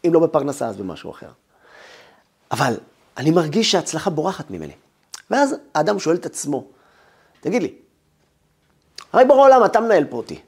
אם 0.07 0.15
לא 0.15 0.21
בפרנסה, 0.21 0.67
אז 0.67 0.77
במשהו 0.77 1.11
אחר. 1.11 1.29
אבל 2.51 2.77
אני 3.17 3.31
מרגיש 3.31 3.71
שההצלחה 3.71 4.11
בורחת 4.11 4.51
ממני. 4.51 4.73
ואז 5.31 5.55
האדם 5.75 5.99
שואל 5.99 6.17
את 6.17 6.27
עצמו, 6.27 6.65
תגיד 7.41 7.63
לי, 7.63 7.75
הרי 9.13 9.25
ברור 9.25 9.47
העולם, 9.47 9.65
אתה 9.65 9.81
מנהל 9.81 10.05
פה 10.05 10.17
אותי. 10.17 10.41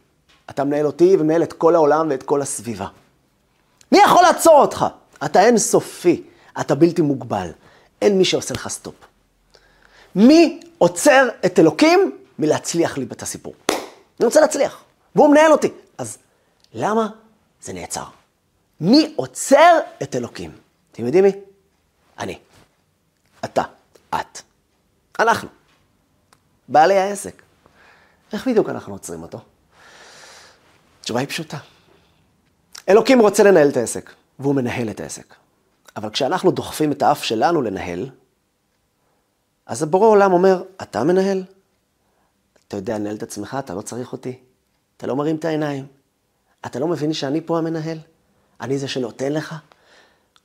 אתה 0.50 0.64
מנהל 0.64 0.86
אותי 0.86 1.16
ומנהל 1.18 1.42
את 1.42 1.52
כל 1.52 1.74
העולם 1.74 2.06
ואת 2.10 2.22
כל 2.22 2.42
הסביבה. 2.42 2.86
מי 3.92 3.98
יכול 3.98 4.22
לעצור 4.22 4.60
אותך? 4.60 4.86
אתה 5.24 5.40
אין 5.40 5.58
סופי, 5.58 6.22
אתה 6.60 6.74
בלתי 6.74 7.02
מוגבל. 7.02 7.50
אין 8.02 8.18
מי 8.18 8.24
שעושה 8.24 8.54
לך 8.54 8.68
סטופ. 8.68 8.94
מי 10.14 10.60
עוצר 10.78 11.28
את 11.46 11.58
אלוקים 11.58 12.17
מלהצליח 12.38 12.98
לי 12.98 13.06
את 13.12 13.22
הסיפור? 13.22 13.54
אני 13.70 14.26
רוצה 14.26 14.40
להצליח, 14.40 14.84
והוא 15.14 15.30
מנהל 15.30 15.52
אותי. 15.52 15.68
אז 15.98 16.18
למה 16.74 17.08
זה 17.62 17.72
נעצר? 17.72 18.04
מי 18.80 19.12
עוצר 19.16 19.78
את 20.02 20.16
אלוקים? 20.16 20.50
אתם 20.92 21.06
יודעים 21.06 21.24
מי? 21.24 21.32
אני. 22.18 22.38
אתה. 23.44 23.62
את. 24.14 24.42
אנחנו. 25.20 25.48
בעלי 26.68 26.98
העסק. 26.98 27.42
איך 28.32 28.48
בדיוק 28.48 28.68
אנחנו 28.68 28.92
עוצרים 28.92 29.22
אותו? 29.22 29.40
התשובה 31.00 31.20
היא 31.20 31.28
פשוטה. 31.28 31.58
אלוקים 32.88 33.20
רוצה 33.20 33.42
לנהל 33.42 33.68
את 33.68 33.76
העסק, 33.76 34.12
והוא 34.38 34.54
מנהל 34.54 34.90
את 34.90 35.00
העסק. 35.00 35.34
אבל 35.96 36.10
כשאנחנו 36.10 36.50
דוחפים 36.50 36.92
את 36.92 37.02
האף 37.02 37.24
שלנו 37.24 37.62
לנהל, 37.62 38.10
אז 39.66 39.82
הבורא 39.82 40.06
עולם 40.06 40.32
אומר, 40.32 40.62
אתה 40.82 41.04
מנהל? 41.04 41.44
אתה 42.68 42.76
יודע 42.76 42.98
לנהל 42.98 43.16
את 43.16 43.22
עצמך, 43.22 43.56
אתה 43.58 43.74
לא 43.74 43.82
צריך 43.82 44.12
אותי. 44.12 44.38
אתה 44.96 45.06
לא 45.06 45.16
מרים 45.16 45.36
את 45.36 45.44
העיניים. 45.44 45.86
אתה 46.66 46.78
לא 46.78 46.88
מבין 46.88 47.12
שאני 47.12 47.40
פה 47.40 47.58
המנהל? 47.58 47.98
אני 48.60 48.78
זה 48.78 48.88
שנותן 48.88 49.32
לך? 49.32 49.54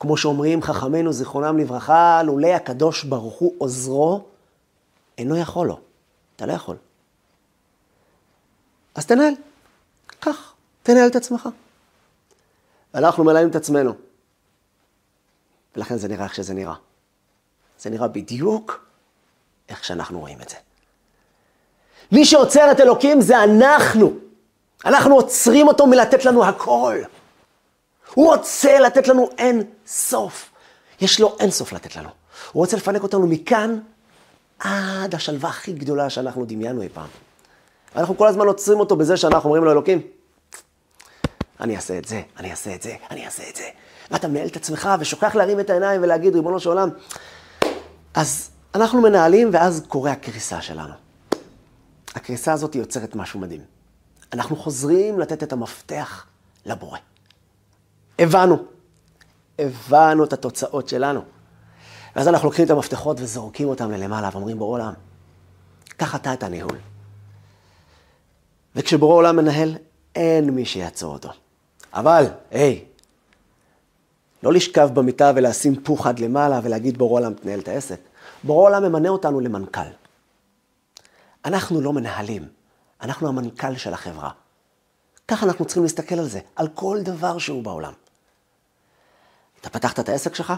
כמו 0.00 0.16
שאומרים 0.16 0.62
חכמינו, 0.62 1.12
זיכרונם 1.12 1.58
לברכה, 1.58 2.22
לולא 2.22 2.46
הקדוש 2.46 3.04
ברוך 3.04 3.34
הוא 3.34 3.54
עוזרו, 3.58 4.24
אינו 5.18 5.36
יכול 5.36 5.66
לו. 5.66 5.80
אתה 6.36 6.46
לא 6.46 6.52
יכול. 6.52 6.76
אז 8.94 9.06
תנהל. 9.06 9.34
קח, 10.20 10.54
תנהל 10.82 11.08
את 11.08 11.16
עצמך. 11.16 11.48
אנחנו 12.94 13.24
מנהלים 13.24 13.50
את 13.50 13.56
עצמנו. 13.56 13.92
ולכן 15.76 15.96
זה 15.96 16.08
נראה 16.08 16.24
איך 16.24 16.34
שזה 16.34 16.54
נראה. 16.54 16.74
זה 17.78 17.90
נראה 17.90 18.08
בדיוק 18.08 18.86
איך 19.68 19.84
שאנחנו 19.84 20.20
רואים 20.20 20.40
את 20.42 20.48
זה. 20.48 20.56
מי 22.14 22.24
שעוצר 22.24 22.70
את 22.70 22.80
אלוקים 22.80 23.20
זה 23.20 23.44
אנחנו. 23.44 24.12
אנחנו 24.84 25.14
עוצרים 25.14 25.68
אותו 25.68 25.86
מלתת 25.86 26.24
לנו 26.24 26.44
הכל. 26.44 26.98
הוא 28.14 28.34
רוצה 28.34 28.80
לתת 28.80 29.08
לנו 29.08 29.28
אין 29.38 29.62
סוף. 29.86 30.50
יש 31.00 31.20
לו 31.20 31.36
אין 31.40 31.50
סוף 31.50 31.72
לתת 31.72 31.96
לנו. 31.96 32.08
הוא 32.52 32.60
רוצה 32.60 32.76
לפנק 32.76 33.02
אותנו 33.02 33.26
מכאן 33.26 33.78
עד 34.58 35.14
השלווה 35.14 35.50
הכי 35.50 35.72
גדולה 35.72 36.10
שאנחנו 36.10 36.44
דמיינו 36.44 36.82
אי 36.82 36.88
פעם. 36.88 37.08
אנחנו 37.96 38.18
כל 38.18 38.28
הזמן 38.28 38.46
עוצרים 38.46 38.80
אותו 38.80 38.96
בזה 38.96 39.16
שאנחנו 39.16 39.48
אומרים 39.48 39.64
לו, 39.64 39.72
אלוקים, 39.72 40.00
אני 41.60 41.76
אעשה 41.76 41.98
את 41.98 42.04
זה, 42.04 42.22
אני 42.38 42.50
אעשה 42.50 42.74
את 42.74 42.82
זה, 42.82 42.94
אני 43.10 43.26
אעשה 43.26 43.42
את 43.50 43.56
זה. 43.56 43.64
ואתה 44.10 44.28
מנהל 44.28 44.46
את 44.46 44.56
עצמך 44.56 44.88
ושוכח 45.00 45.34
להרים 45.34 45.60
את 45.60 45.70
העיניים 45.70 46.02
ולהגיד, 46.02 46.34
ריבונו 46.34 46.60
של 46.60 46.68
עולם. 46.68 46.88
אז 48.14 48.50
אנחנו 48.74 49.00
מנהלים, 49.00 49.50
ואז 49.52 49.84
קורה 49.88 50.12
הקריסה 50.12 50.60
שלנו. 50.60 51.03
הקריסה 52.14 52.52
הזאת 52.52 52.74
יוצרת 52.74 53.14
משהו 53.14 53.40
מדהים. 53.40 53.60
אנחנו 54.32 54.56
חוזרים 54.56 55.20
לתת 55.20 55.42
את 55.42 55.52
המפתח 55.52 56.26
לבורא. 56.66 56.98
הבנו. 58.18 58.56
הבנו 59.58 60.24
את 60.24 60.32
התוצאות 60.32 60.88
שלנו. 60.88 61.22
ואז 62.16 62.28
אנחנו 62.28 62.48
לוקחים 62.48 62.64
את 62.64 62.70
המפתחות 62.70 63.20
וזורקים 63.20 63.68
אותם 63.68 63.90
ללמעלה 63.90 64.30
ואומרים, 64.32 64.58
בורא 64.58 64.80
עולם, 64.80 64.92
קח 65.96 66.14
אתה 66.14 66.34
את 66.34 66.42
הניהול. 66.42 66.78
וכשבורא 68.76 69.14
עולם 69.14 69.36
מנהל, 69.36 69.76
אין 70.14 70.50
מי 70.50 70.64
שיעצור 70.64 71.12
אותו. 71.12 71.28
אבל, 71.92 72.24
היי, 72.50 72.84
לא 74.42 74.52
לשכב 74.52 74.90
במיטה 74.94 75.32
ולשים 75.36 75.82
פוך 75.82 76.06
עד 76.06 76.18
למעלה 76.18 76.60
ולהגיד 76.62 76.98
בורא 76.98 77.20
עולם 77.20 77.34
תנהל 77.34 77.60
את 77.60 77.68
העסק. 77.68 78.00
בורא 78.44 78.68
עולם 78.68 78.82
ממנה 78.82 79.08
אותנו 79.08 79.40
למנכ"ל. 79.40 80.03
אנחנו 81.44 81.80
לא 81.80 81.92
מנהלים, 81.92 82.48
אנחנו 83.02 83.28
המנכ"ל 83.28 83.76
של 83.76 83.94
החברה. 83.94 84.30
ככה 85.28 85.46
אנחנו 85.46 85.64
צריכים 85.64 85.82
להסתכל 85.82 86.14
על 86.14 86.28
זה, 86.28 86.40
על 86.56 86.68
כל 86.68 86.98
דבר 87.02 87.38
שהוא 87.38 87.62
בעולם. 87.62 87.92
אתה 89.60 89.70
פתחת 89.70 90.00
את 90.00 90.08
העסק 90.08 90.34
שלך, 90.34 90.52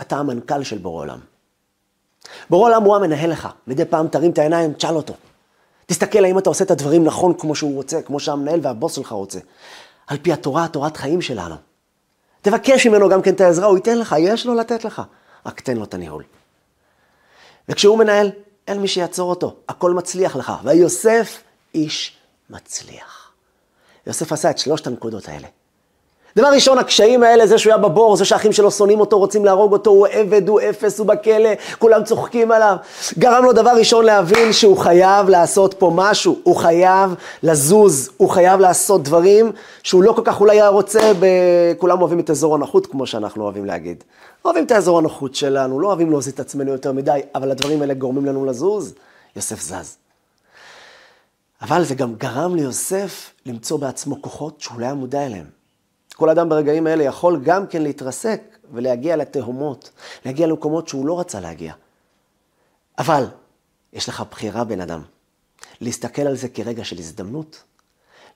אתה 0.00 0.16
המנכ"ל 0.16 0.62
של 0.62 0.78
בורא 0.78 1.02
עולם. 1.02 1.20
בורא 2.50 2.68
עולם 2.68 2.82
הוא 2.82 2.96
המנהל 2.96 3.30
לך, 3.30 3.48
מדי 3.66 3.84
פעם 3.84 4.08
תרים 4.08 4.30
את 4.30 4.38
העיניים, 4.38 4.72
תשאל 4.72 4.94
אותו. 4.94 5.14
תסתכל 5.86 6.24
האם 6.24 6.38
אתה 6.38 6.50
עושה 6.50 6.64
את 6.64 6.70
הדברים 6.70 7.04
נכון 7.04 7.34
כמו 7.38 7.54
שהוא 7.54 7.74
רוצה, 7.74 8.02
כמו 8.02 8.20
שהמנהל 8.20 8.60
והבוס 8.62 8.94
שלך 8.94 9.12
רוצה. 9.12 9.38
על 10.06 10.18
פי 10.22 10.32
התורה, 10.32 10.68
תורת 10.68 10.96
חיים 10.96 11.22
שלנו. 11.22 11.54
תבקש 12.42 12.86
ממנו 12.86 13.08
גם 13.08 13.22
כן 13.22 13.34
את 13.34 13.40
העזרה, 13.40 13.66
הוא 13.66 13.76
ייתן 13.76 13.98
לך, 13.98 14.14
יש 14.18 14.46
לו 14.46 14.54
לתת 14.54 14.84
לך. 14.84 15.02
רק 15.46 15.60
תן 15.60 15.76
לו 15.76 15.84
את 15.84 15.94
הניהול. 15.94 16.22
וכשהוא 17.68 17.98
מנהל, 17.98 18.30
אין 18.68 18.80
מי 18.80 18.88
שיעצור 18.88 19.30
אותו, 19.30 19.54
הכל 19.68 19.92
מצליח 19.92 20.36
לך. 20.36 20.52
ויוסף 20.64 21.42
איש 21.74 22.12
מצליח. 22.50 23.30
יוסף 24.06 24.32
עשה 24.32 24.50
את 24.50 24.58
שלושת 24.58 24.86
הנקודות 24.86 25.28
האלה. 25.28 25.48
דבר 26.36 26.48
ראשון, 26.48 26.78
הקשיים 26.78 27.22
האלה, 27.22 27.46
זה 27.46 27.58
שהוא 27.58 27.72
היה 27.72 27.78
בבור, 27.78 28.16
זה 28.16 28.24
שהאחים 28.24 28.52
שלו 28.52 28.70
שונאים 28.70 29.00
אותו, 29.00 29.18
רוצים 29.18 29.44
להרוג 29.44 29.72
אותו, 29.72 29.90
הוא 29.90 30.06
עבד, 30.06 30.48
הוא 30.48 30.60
אפס, 30.70 30.98
הוא 30.98 31.06
בכלא, 31.06 31.48
כולם 31.78 32.04
צוחקים 32.04 32.52
עליו. 32.52 32.76
גרם 33.18 33.44
לו 33.44 33.52
דבר 33.52 33.70
ראשון 33.70 34.04
להבין 34.04 34.52
שהוא 34.52 34.76
חייב 34.78 35.28
לעשות 35.28 35.74
פה 35.74 35.90
משהו, 35.94 36.38
הוא 36.42 36.56
חייב 36.56 37.14
לזוז, 37.42 38.10
הוא 38.16 38.30
חייב 38.30 38.60
לעשות 38.60 39.02
דברים 39.02 39.52
שהוא 39.82 40.02
לא 40.02 40.12
כל 40.12 40.22
כך 40.24 40.40
אולי 40.40 40.56
היה 40.56 40.68
רוצה, 40.68 41.12
ב... 41.20 41.26
כולם 41.78 42.00
אוהבים 42.00 42.20
את 42.20 42.30
אזור 42.30 42.54
הנוחות, 42.54 42.86
כמו 42.86 43.06
שאנחנו 43.06 43.44
אוהבים 43.44 43.64
להגיד. 43.64 44.04
אוהבים 44.46 44.64
את 44.64 44.70
האזור 44.70 44.98
הנוחות 44.98 45.34
שלנו, 45.34 45.80
לא 45.80 45.86
אוהבים 45.86 46.10
להוזיל 46.10 46.34
את 46.34 46.40
עצמנו 46.40 46.72
יותר 46.72 46.92
מדי, 46.92 47.20
אבל 47.34 47.50
הדברים 47.50 47.80
האלה 47.80 47.94
גורמים 47.94 48.26
לנו 48.26 48.44
לזוז, 48.44 48.94
יוסף 49.36 49.60
זז. 49.60 49.96
אבל 51.62 51.84
זה 51.84 51.94
גם 51.94 52.14
גרם 52.14 52.54
ליוסף 52.54 53.32
למצוא 53.46 53.78
בעצמו 53.78 54.22
כוחות 54.22 54.60
שהוא 54.60 54.80
לא 54.80 54.84
היה 54.84 54.94
מודע 54.94 55.26
אליהם. 55.26 55.46
כל 56.16 56.30
אדם 56.30 56.48
ברגעים 56.48 56.86
האלה 56.86 57.04
יכול 57.04 57.40
גם 57.44 57.66
כן 57.66 57.82
להתרסק 57.82 58.40
ולהגיע 58.72 59.16
לתהומות, 59.16 59.90
להגיע 60.24 60.46
למקומות 60.46 60.88
שהוא 60.88 61.06
לא 61.06 61.20
רצה 61.20 61.40
להגיע. 61.40 61.72
אבל 62.98 63.24
יש 63.92 64.08
לך 64.08 64.22
בחירה, 64.30 64.64
בן 64.64 64.80
אדם, 64.80 65.02
להסתכל 65.80 66.22
על 66.22 66.36
זה 66.36 66.48
כרגע 66.48 66.84
של 66.84 66.98
הזדמנות, 66.98 67.62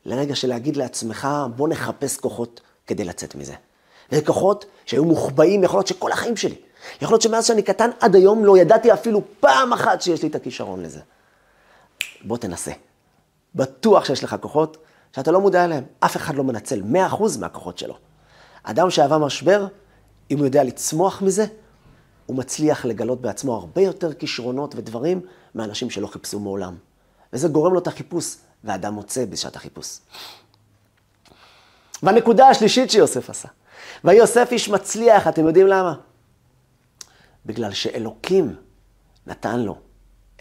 לרגע 0.04 0.34
של 0.34 0.48
להגיד 0.48 0.76
לעצמך, 0.76 1.28
בוא 1.56 1.68
נחפש 1.68 2.16
כוחות 2.16 2.60
כדי 2.86 3.04
לצאת 3.04 3.34
מזה. 3.34 3.54
וזה 4.12 4.24
כוחות 4.24 4.64
שהיו 4.86 5.04
מוחבאים, 5.04 5.64
יכול 5.64 5.78
להיות 5.78 5.86
שכל 5.86 6.12
החיים 6.12 6.36
שלי. 6.36 6.54
יכול 7.02 7.14
להיות 7.14 7.22
שמאז 7.22 7.46
שאני 7.46 7.62
קטן 7.62 7.90
עד 8.00 8.14
היום 8.14 8.44
לא 8.44 8.58
ידעתי 8.58 8.92
אפילו 8.92 9.22
פעם 9.40 9.72
אחת 9.72 10.02
שיש 10.02 10.22
לי 10.22 10.28
את 10.28 10.34
הכישרון 10.34 10.82
לזה. 10.82 11.00
בוא 12.24 12.38
תנסה. 12.38 12.72
בטוח 13.54 14.04
שיש 14.04 14.24
לך 14.24 14.36
כוחות 14.40 14.76
שאתה 15.16 15.30
לא 15.30 15.40
מודע 15.40 15.64
אליהם. 15.64 15.84
אף 16.00 16.16
אחד 16.16 16.34
לא 16.34 16.44
מנצל 16.44 16.82
100% 16.82 17.38
מהכוחות 17.40 17.78
שלו. 17.78 17.94
אדם 18.62 18.90
שעבר 18.90 19.18
משבר, 19.18 19.66
אם 20.30 20.38
הוא 20.38 20.46
יודע 20.46 20.64
לצמוח 20.64 21.22
מזה, 21.22 21.46
הוא 22.26 22.36
מצליח 22.36 22.84
לגלות 22.84 23.20
בעצמו 23.20 23.54
הרבה 23.54 23.82
יותר 23.82 24.12
כישרונות 24.12 24.74
ודברים 24.74 25.20
מאנשים 25.54 25.90
שלא 25.90 26.06
חיפשו 26.06 26.40
מעולם. 26.40 26.76
וזה 27.32 27.48
גורם 27.48 27.74
לו 27.74 27.78
את 27.78 27.86
החיפוש, 27.86 28.36
ואדם 28.64 28.94
מוצא 28.94 29.24
בשעת 29.24 29.56
החיפוש. 29.56 29.98
והנקודה 32.02 32.48
השלישית 32.48 32.90
שיוסף 32.90 33.30
עשה, 33.30 33.48
ויוסף 34.04 34.48
איש 34.52 34.68
מצליח, 34.68 35.28
אתם 35.28 35.46
יודעים 35.46 35.66
למה? 35.66 35.94
בגלל 37.46 37.72
שאלוקים 37.72 38.56
נתן 39.26 39.60
לו 39.60 39.78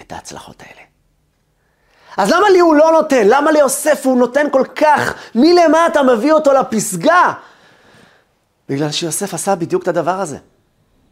את 0.01 0.11
ההצלחות 0.11 0.61
האלה. 0.61 0.81
אז 2.17 2.31
למה 2.31 2.49
לי 2.49 2.59
הוא 2.59 2.75
לא 2.75 2.91
נותן? 2.91 3.27
למה 3.27 3.51
ליוסף 3.51 4.05
הוא 4.05 4.17
נותן 4.17 4.47
כל 4.51 4.63
כך? 4.75 5.13
מלמטה 5.35 6.03
מביא 6.03 6.33
אותו 6.33 6.53
לפסגה? 6.53 7.33
בגלל 8.69 8.91
שיוסף 8.91 9.33
עשה 9.33 9.55
בדיוק 9.55 9.83
את 9.83 9.87
הדבר 9.87 10.19
הזה. 10.19 10.37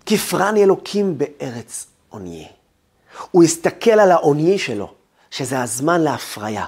כפרני 0.06 0.64
אלוקים 0.64 1.18
בארץ 1.18 1.88
עוניי. 2.10 2.48
הוא 3.32 3.44
הסתכל 3.44 3.92
על 3.92 4.12
העוני 4.12 4.60
שלו, 4.60 4.94
שזה 5.32 5.62
הזמן 5.62 6.02
להפריה. 6.02 6.66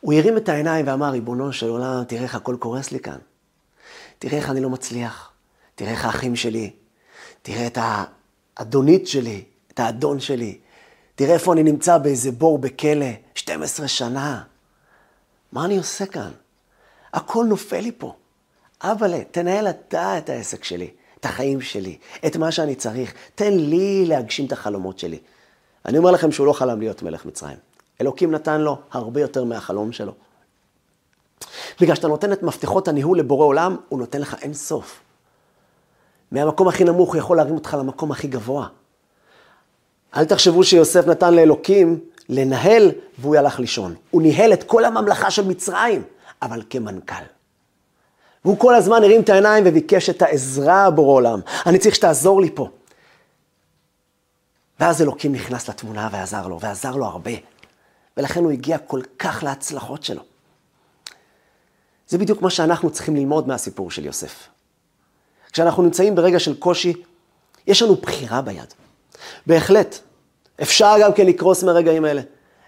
הוא 0.00 0.12
הרים 0.12 0.36
את 0.36 0.48
העיניים 0.48 0.86
ואמר, 0.88 1.10
ריבונו 1.10 1.52
של 1.52 1.68
עולם, 1.68 2.04
תראה 2.04 2.22
איך 2.22 2.34
הכל 2.34 2.56
קורס 2.58 2.92
לי 2.92 3.00
כאן. 3.00 3.18
תראה 4.22 4.38
איך 4.38 4.50
אני 4.50 4.60
לא 4.60 4.70
מצליח. 4.70 5.30
תראה 5.74 5.90
איך 5.90 6.04
האחים 6.04 6.36
שלי. 6.36 6.70
תראה 7.42 7.66
את 7.66 7.78
האדונית 8.56 9.08
שלי, 9.08 9.44
את 9.74 9.80
האדון 9.80 10.20
שלי. 10.20 10.58
תראה 11.14 11.34
איפה 11.34 11.52
אני 11.52 11.62
נמצא 11.62 11.98
באיזה 11.98 12.32
בור 12.32 12.58
בכלא, 12.58 13.06
12 13.34 13.88
שנה. 13.88 14.42
מה 15.52 15.64
אני 15.64 15.78
עושה 15.78 16.06
כאן? 16.06 16.30
הכל 17.12 17.44
נופל 17.48 17.80
לי 17.80 17.92
פה. 17.98 18.14
אבאלה, 18.80 19.24
תנהל 19.30 19.70
אתה 19.70 20.18
את 20.18 20.28
העסק 20.28 20.64
שלי, 20.64 20.90
את 21.20 21.24
החיים 21.24 21.60
שלי, 21.60 21.98
את 22.26 22.36
מה 22.36 22.52
שאני 22.52 22.74
צריך. 22.74 23.14
תן 23.34 23.52
לי 23.52 24.04
להגשים 24.06 24.46
את 24.46 24.52
החלומות 24.52 24.98
שלי. 24.98 25.18
אני 25.86 25.98
אומר 25.98 26.10
לכם 26.10 26.32
שהוא 26.32 26.46
לא 26.46 26.52
חלם 26.52 26.80
להיות 26.80 27.02
מלך 27.02 27.26
מצרים. 27.26 27.58
אלוקים 28.00 28.30
נתן 28.30 28.60
לו 28.60 28.78
הרבה 28.90 29.20
יותר 29.20 29.44
מהחלום 29.44 29.92
שלו. 29.92 30.12
בגלל 31.80 31.94
שאתה 31.94 32.08
נותן 32.08 32.32
את 32.32 32.42
מפתחות 32.42 32.88
הניהול 32.88 33.18
לבורא 33.18 33.46
עולם, 33.46 33.76
הוא 33.88 33.98
נותן 33.98 34.20
לך 34.20 34.36
אין 34.42 34.54
סוף. 34.54 35.00
מהמקום 36.32 36.68
הכי 36.68 36.84
נמוך 36.84 37.08
הוא 37.08 37.16
יכול 37.16 37.36
להרים 37.36 37.54
אותך 37.54 37.76
למקום 37.80 38.12
הכי 38.12 38.28
גבוה. 38.28 38.66
אל 40.16 40.24
תחשבו 40.24 40.64
שיוסף 40.64 41.06
נתן 41.06 41.34
לאלוקים 41.34 42.00
לנהל 42.28 42.92
והוא 43.18 43.36
הלך 43.36 43.60
לישון. 43.60 43.94
הוא 44.10 44.22
ניהל 44.22 44.52
את 44.52 44.62
כל 44.62 44.84
הממלכה 44.84 45.30
של 45.30 45.48
מצרים, 45.48 46.02
אבל 46.42 46.62
כמנכ"ל. 46.70 47.24
והוא 48.44 48.58
כל 48.58 48.74
הזמן 48.74 49.02
הרים 49.02 49.20
את 49.20 49.28
העיניים 49.28 49.64
וביקש 49.66 50.10
את 50.10 50.22
העזרה 50.22 50.90
בורא 50.90 51.12
עולם. 51.12 51.40
אני 51.66 51.78
צריך 51.78 51.94
שתעזור 51.94 52.40
לי 52.40 52.50
פה. 52.54 52.68
ואז 54.80 55.02
אלוקים 55.02 55.32
נכנס 55.32 55.68
לתמונה 55.68 56.08
ועזר 56.12 56.46
לו, 56.46 56.60
ועזר 56.60 56.96
לו 56.96 57.06
הרבה. 57.06 57.30
ולכן 58.16 58.44
הוא 58.44 58.52
הגיע 58.52 58.78
כל 58.78 59.00
כך 59.18 59.42
להצלחות 59.42 60.02
שלו. 60.02 60.22
זה 62.12 62.18
בדיוק 62.18 62.42
מה 62.42 62.50
שאנחנו 62.50 62.90
צריכים 62.90 63.16
ללמוד 63.16 63.48
מהסיפור 63.48 63.90
של 63.90 64.04
יוסף. 64.04 64.48
כשאנחנו 65.52 65.82
נמצאים 65.82 66.14
ברגע 66.14 66.38
של 66.38 66.54
קושי, 66.54 66.92
יש 67.66 67.82
לנו 67.82 67.94
בחירה 67.94 68.42
ביד. 68.42 68.74
בהחלט, 69.46 69.98
אפשר 70.62 70.94
גם 71.02 71.12
כן 71.12 71.26
לקרוס 71.26 71.62
מהרגעים 71.62 72.04
האלה. 72.04 72.22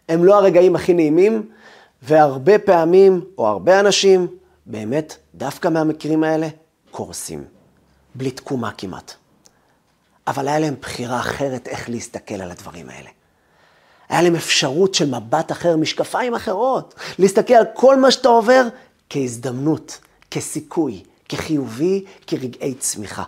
הם 0.08 0.24
לא 0.24 0.34
הרגעים 0.38 0.76
הכי 0.76 0.94
נעימים, 0.94 1.50
והרבה 2.02 2.58
פעמים, 2.58 3.24
או 3.38 3.46
הרבה 3.46 3.80
אנשים, 3.80 4.26
באמת, 4.66 5.16
דווקא 5.34 5.68
מהמקרים 5.68 6.24
האלה, 6.24 6.48
קורסים. 6.90 7.44
בלי 8.14 8.30
תקומה 8.30 8.70
כמעט. 8.78 9.12
אבל 10.26 10.48
היה 10.48 10.58
להם 10.58 10.74
בחירה 10.80 11.20
אחרת 11.20 11.68
איך 11.68 11.90
להסתכל 11.90 12.34
על 12.34 12.50
הדברים 12.50 12.88
האלה. 12.88 13.10
היה 14.08 14.22
להם 14.22 14.34
אפשרות 14.34 14.94
של 14.94 15.10
מבט 15.10 15.52
אחר, 15.52 15.76
משקפיים 15.76 16.34
אחרות, 16.34 16.94
להסתכל 17.18 17.54
על 17.54 17.64
כל 17.74 17.96
מה 17.96 18.10
שאתה 18.10 18.28
עובר 18.28 18.62
כהזדמנות, 19.10 19.98
כסיכוי, 20.30 21.02
כחיובי, 21.28 22.04
כרגעי 22.26 22.74
צמיחה. 22.74 23.24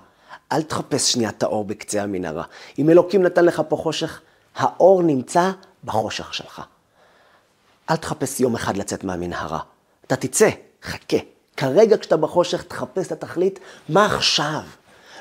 אל 0.52 0.62
תחפש 0.62 1.12
שנייה 1.12 1.30
את 1.30 1.42
האור 1.42 1.64
בקצה 1.64 2.02
המנהרה. 2.02 2.44
אם 2.78 2.90
אלוקים 2.90 3.22
נתן 3.22 3.44
לך 3.44 3.62
פה 3.68 3.76
חושך, 3.76 4.20
האור 4.56 5.02
נמצא 5.02 5.50
בחושך 5.84 6.34
שלך. 6.34 6.62
אל 7.90 7.96
תחפש 7.96 8.40
יום 8.40 8.54
אחד 8.54 8.76
לצאת 8.76 9.04
מהמנהרה. 9.04 9.60
אתה 10.06 10.16
תצא, 10.16 10.48
חכה. 10.82 11.16
כרגע 11.56 11.98
כשאתה 11.98 12.16
בחושך, 12.16 12.62
תחפש 12.62 13.06
את 13.06 13.12
התכלית, 13.12 13.58
מה 13.88 14.06
עכשיו? 14.06 14.60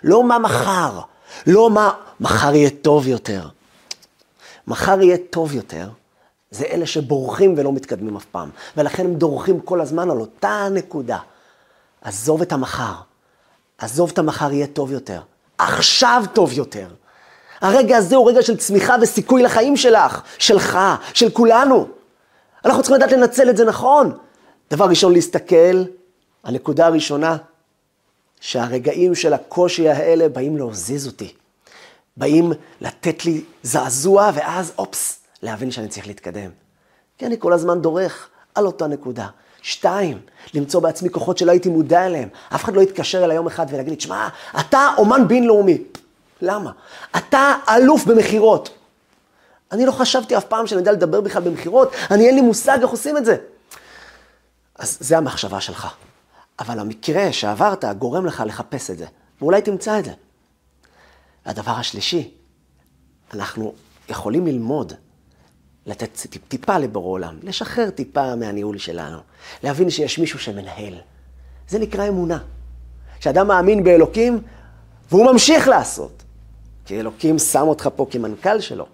לא 0.04 0.24
מה 0.24 0.40
מחר. 0.40 1.00
לא 1.48 1.70
מה 1.70 1.94
מחר 2.20 2.56
יהיה 2.56 2.70
טוב 2.70 3.08
יותר. 3.08 3.48
מחר 4.68 5.02
יהיה 5.02 5.18
טוב 5.30 5.54
יותר, 5.56 5.90
זה 6.56 6.66
אלה 6.66 6.86
שבורחים 6.86 7.54
ולא 7.58 7.74
מתקדמים 7.74 8.16
אף 8.16 8.26
פעם. 8.26 8.50
ולכן 8.78 9.06
הם 9.06 9.16
דורכים 9.16 9.60
כל 9.60 9.82
הזמן 9.82 10.10
על 10.10 10.20
אותה 10.20 10.68
נקודה. 10.72 11.18
עזוב 12.02 12.42
את 12.42 12.52
המחר. 12.52 12.94
עזוב 13.78 14.10
את 14.14 14.18
המחר 14.18 14.52
יהיה 14.52 14.68
טוב 14.68 14.92
יותר. 14.92 15.22
עכשיו 15.58 16.24
טוב 16.34 16.54
יותר. 16.54 16.88
הרגע 17.62 17.98
הזה 17.98 18.16
הוא 18.16 18.30
רגע 18.30 18.42
של 18.42 18.58
צמיחה 18.58 18.96
וסיכוי 19.02 19.44
לחיים 19.44 19.78
שלך, 19.78 20.22
שלך, 20.38 20.80
של 21.14 21.30
כולנו. 21.30 21.88
אנחנו 22.66 22.82
צריכים 22.84 22.98
לדעת 22.98 23.12
לנצל 23.12 23.50
את 23.50 23.58
זה 23.58 23.66
נכון. 23.66 24.18
דבר 24.72 24.86
ראשון, 24.86 25.14
להסתכל, 25.14 25.84
הנקודה 26.44 26.86
הראשונה, 26.86 27.38
שהרגעים 28.42 29.16
של 29.16 29.34
הקושי 29.34 29.90
האלה 29.90 30.30
באים 30.30 30.58
להוזיז 30.58 31.08
אותי. 31.08 31.34
באים 32.18 32.54
לתת 32.82 33.26
לי 33.26 33.44
זעזוע, 33.64 34.32
ואז 34.34 34.74
אופס, 34.78 35.20
להבין 35.46 35.72
שאני 35.72 35.88
צריך 35.88 36.08
להתקדם. 36.08 36.50
כי 37.18 37.26
אני 37.26 37.36
כל 37.40 37.54
הזמן 37.54 37.82
דורך 37.82 38.30
על 38.56 38.66
אותה 38.66 38.88
נקודה. 38.88 39.28
שתיים, 39.62 40.22
למצוא 40.54 40.82
בעצמי 40.82 41.10
כוחות 41.10 41.38
שלא 41.38 41.52
הייתי 41.52 41.70
מודע 41.70 42.06
אליהם. 42.06 42.30
אף 42.56 42.64
אחד 42.64 42.76
לא 42.76 42.82
יתקשר 42.82 43.26
אליי 43.26 43.36
יום 43.36 43.48
אחד 43.48 43.66
ולהגיד 43.70 43.90
לי, 43.90 43.96
תשמע, 43.96 44.28
אתה 44.60 44.90
אומן 44.98 45.28
בינלאומי. 45.28 45.84
למה? 46.42 46.72
אתה 47.18 47.56
אלוף 47.70 48.06
במכירות. 48.06 48.70
אני 49.72 49.86
לא 49.86 49.92
חשבתי 49.92 50.38
אף 50.38 50.46
פעם 50.46 50.68
שאני 50.68 50.80
יודע 50.80 50.92
לדבר 50.92 51.22
בכלל 51.22 51.42
במכירות, 51.42 51.92
אני 52.12 52.28
אין 52.28 52.36
לי 52.36 52.42
מושג 52.42 52.78
איך 52.82 52.90
עושים 52.90 53.18
את 53.18 53.26
זה. 53.26 53.38
אז 54.76 54.98
זה 55.00 55.18
המחשבה 55.18 55.62
שלך. 55.62 55.88
אבל 56.60 56.80
המקרה 56.80 57.34
שעברת 57.34 57.86
גורם 57.98 58.26
לך 58.26 58.44
לחפש 58.46 58.92
את 58.92 58.98
זה, 58.98 59.06
ואולי 59.42 59.62
תמצא 59.62 60.00
את 60.00 60.06
זה. 60.06 60.12
והדבר 61.46 61.72
השלישי, 61.72 62.32
אנחנו 63.34 63.74
יכולים 64.10 64.48
ללמוד, 64.48 64.94
לתת 65.86 66.28
טיפה 66.48 66.78
לבורא 66.78 67.12
עולם, 67.12 67.40
לשחרר 67.44 67.90
טיפה 67.90 68.36
מהניהול 68.36 68.78
שלנו, 68.78 69.18
להבין 69.64 69.90
שיש 69.90 70.20
מישהו 70.20 70.40
שמנהל. 70.40 70.94
זה 71.68 71.80
נקרא 71.80 72.08
אמונה. 72.08 72.40
כשאדם 73.20 73.48
מאמין 73.48 73.84
באלוקים, 73.84 74.42
והוא 75.12 75.32
ממשיך 75.32 75.68
לעשות, 75.68 76.24
כי 76.86 77.00
אלוקים 77.00 77.40
שם 77.40 77.62
אותך 77.68 77.90
פה 77.96 78.08
כמנכ"ל 78.12 78.62
שלו, 78.62 78.86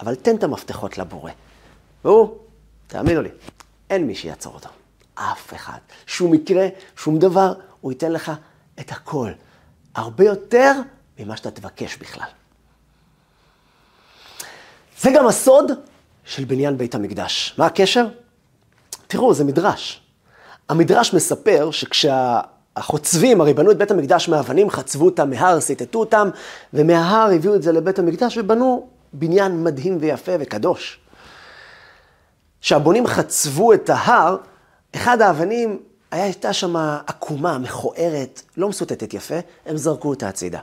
אבל 0.00 0.14
תן 0.14 0.36
את 0.36 0.44
המפתחות 0.44 0.98
לבורא. 0.98 1.30
והוא, 2.04 2.38
תאמינו 2.86 3.22
לי, 3.22 3.28
אין 3.90 4.06
מי 4.06 4.14
שיעצור 4.14 4.54
אותו. 4.54 4.68
אף 5.14 5.54
אחד. 5.54 5.78
שום 6.06 6.32
מקרה, 6.32 6.68
שום 6.96 7.18
דבר, 7.18 7.52
הוא 7.80 7.92
ייתן 7.92 8.12
לך 8.12 8.32
את 8.80 8.92
הכל. 8.92 9.30
הרבה 9.94 10.24
יותר 10.24 10.72
ממה 11.18 11.36
שאתה 11.36 11.50
תבקש 11.50 11.96
בכלל. 11.96 12.28
זה 15.00 15.10
גם 15.14 15.26
הסוד 15.26 15.72
של 16.24 16.44
בניין 16.44 16.78
בית 16.78 16.94
המקדש. 16.94 17.54
מה 17.58 17.66
הקשר? 17.66 18.06
תראו, 19.06 19.34
זה 19.34 19.44
מדרש. 19.44 20.02
המדרש 20.68 21.14
מספר 21.14 21.70
שכשהחוצבים, 21.70 23.40
הרי 23.40 23.54
בנו 23.54 23.70
את 23.70 23.78
בית 23.78 23.90
המקדש 23.90 24.28
מאבנים, 24.28 24.70
חצבו 24.70 25.04
אותם 25.04 25.30
מהר, 25.30 25.60
סיטטו 25.60 26.00
אותם, 26.00 26.28
ומההר 26.74 27.30
הביאו 27.34 27.54
את 27.54 27.62
זה 27.62 27.72
לבית 27.72 27.98
המקדש 27.98 28.38
ובנו 28.38 28.88
בניין 29.12 29.64
מדהים 29.64 29.98
ויפה 30.00 30.32
וקדוש. 30.40 31.00
שהבונים 32.60 33.06
חצבו 33.06 33.72
את 33.72 33.90
ההר, 33.90 34.36
אחד 34.94 35.20
האבנים, 35.20 35.78
הייתה 36.10 36.52
שם 36.52 36.76
עקומה, 37.06 37.58
מכוערת, 37.58 38.42
לא 38.56 38.68
מסוטטת 38.68 39.14
יפה, 39.14 39.34
הם 39.66 39.76
זרקו 39.76 40.08
אותה 40.08 40.28
הצידה. 40.28 40.60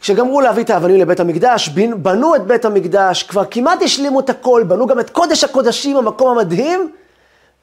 כשגמרו 0.00 0.40
להביא 0.40 0.64
את 0.64 0.70
האבנים 0.70 1.00
לבית 1.00 1.20
המקדש, 1.20 1.68
בנו 1.96 2.36
את 2.36 2.46
בית 2.46 2.64
המקדש, 2.64 3.22
כבר 3.22 3.44
כמעט 3.50 3.82
השלימו 3.82 4.20
את 4.20 4.30
הכל, 4.30 4.64
בנו 4.68 4.86
גם 4.86 5.00
את 5.00 5.10
קודש 5.10 5.44
הקודשים, 5.44 5.96
המקום 5.96 6.38
המדהים, 6.38 6.92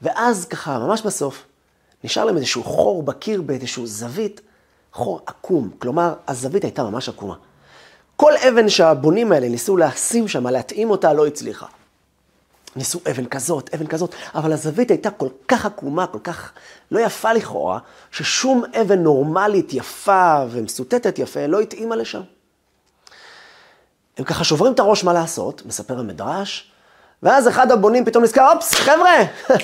ואז 0.02 0.44
ככה, 0.44 0.78
ממש 0.78 1.02
בסוף, 1.02 1.42
נשאר 2.04 2.24
להם 2.24 2.36
איזשהו 2.36 2.64
חור 2.64 3.02
בקיר 3.02 3.42
באיזשהו 3.42 3.86
זווית, 3.86 4.40
חור 4.92 5.20
עקום, 5.26 5.70
כלומר, 5.78 6.14
הזווית 6.28 6.64
הייתה 6.64 6.82
ממש 6.82 7.08
עקומה. 7.08 7.34
כל 8.16 8.32
אבן 8.36 8.68
שהבונים 8.68 9.32
האלה 9.32 9.48
ניסו 9.48 9.76
לשים 9.76 10.28
שם, 10.28 10.46
להתאים 10.46 10.90
אותה, 10.90 11.12
לא 11.12 11.26
הצליחה. 11.26 11.66
ניסו 12.76 13.00
אבן 13.10 13.26
כזאת, 13.26 13.74
אבן 13.74 13.86
כזאת, 13.86 14.14
אבל 14.34 14.52
הזווית 14.52 14.90
הייתה 14.90 15.10
כל 15.10 15.28
כך 15.48 15.66
עקומה, 15.66 16.06
כל 16.06 16.18
כך 16.24 16.52
לא 16.90 17.00
יפה 17.00 17.32
לכאורה, 17.32 17.78
ששום 18.10 18.62
אבן 18.80 18.98
נורמלית, 18.98 19.74
יפה 19.74 20.44
ומסוטטת 20.50 21.18
יפה 21.18 21.46
לא 21.46 21.60
התאימה 21.60 21.96
לשם. 21.96 22.20
הם 24.18 24.24
ככה 24.24 24.44
שוברים 24.44 24.72
את 24.72 24.80
הראש 24.80 25.04
מה 25.04 25.12
לעשות, 25.12 25.62
מספר 25.66 25.98
המדרש, 25.98 26.70
ואז 27.22 27.48
אחד 27.48 27.70
הבונים 27.70 28.04
פתאום 28.04 28.24
נזכר, 28.24 28.52
אופס, 28.52 28.74
חבר'ה, 28.74 29.14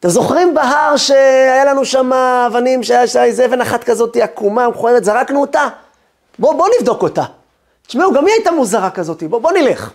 אתם 0.00 0.08
זוכרים 0.08 0.54
בהר 0.54 0.96
שהיה 0.96 1.64
לנו 1.64 1.84
שם 1.84 2.12
אבנים, 2.12 2.82
שהיה 2.82 3.24
איזה 3.24 3.46
אבן 3.46 3.60
אחת 3.60 3.84
כזאת 3.84 4.16
עקומה, 4.16 4.68
מכוערת, 4.68 5.04
זרקנו 5.04 5.40
אותה? 5.40 5.68
בואו 6.38 6.56
בוא 6.56 6.68
נבדוק 6.78 7.02
אותה. 7.02 7.24
תשמעו, 7.86 8.12
גם 8.12 8.26
היא 8.26 8.34
הייתה 8.34 8.50
מוזרה 8.50 8.90
כזאת, 8.90 9.22
בואו 9.22 9.40
בוא 9.40 9.52
נלך. 9.52 9.90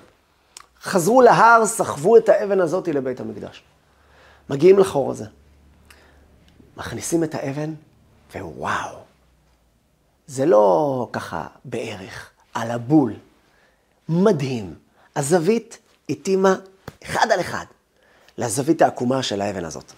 חזרו 0.83 1.21
להר, 1.21 1.65
סחבו 1.65 2.17
את 2.17 2.29
האבן 2.29 2.59
הזאת 2.59 2.87
לבית 2.87 3.19
המקדש. 3.19 3.63
מגיעים 4.49 4.79
לחור 4.79 5.11
הזה. 5.11 5.25
מכניסים 6.77 7.23
את 7.23 7.35
האבן, 7.35 7.73
ווואו, 8.35 8.97
זה 10.27 10.45
לא 10.45 11.07
ככה 11.11 11.47
בערך, 11.65 12.29
על 12.53 12.71
הבול. 12.71 13.13
מדהים. 14.09 14.75
הזווית 15.15 15.77
התאימה 16.09 16.55
אחד 17.03 17.31
על 17.31 17.39
אחד 17.39 17.65
לזווית 18.37 18.81
העקומה 18.81 19.23
של 19.23 19.41
האבן 19.41 19.65
הזאת. 19.65 19.93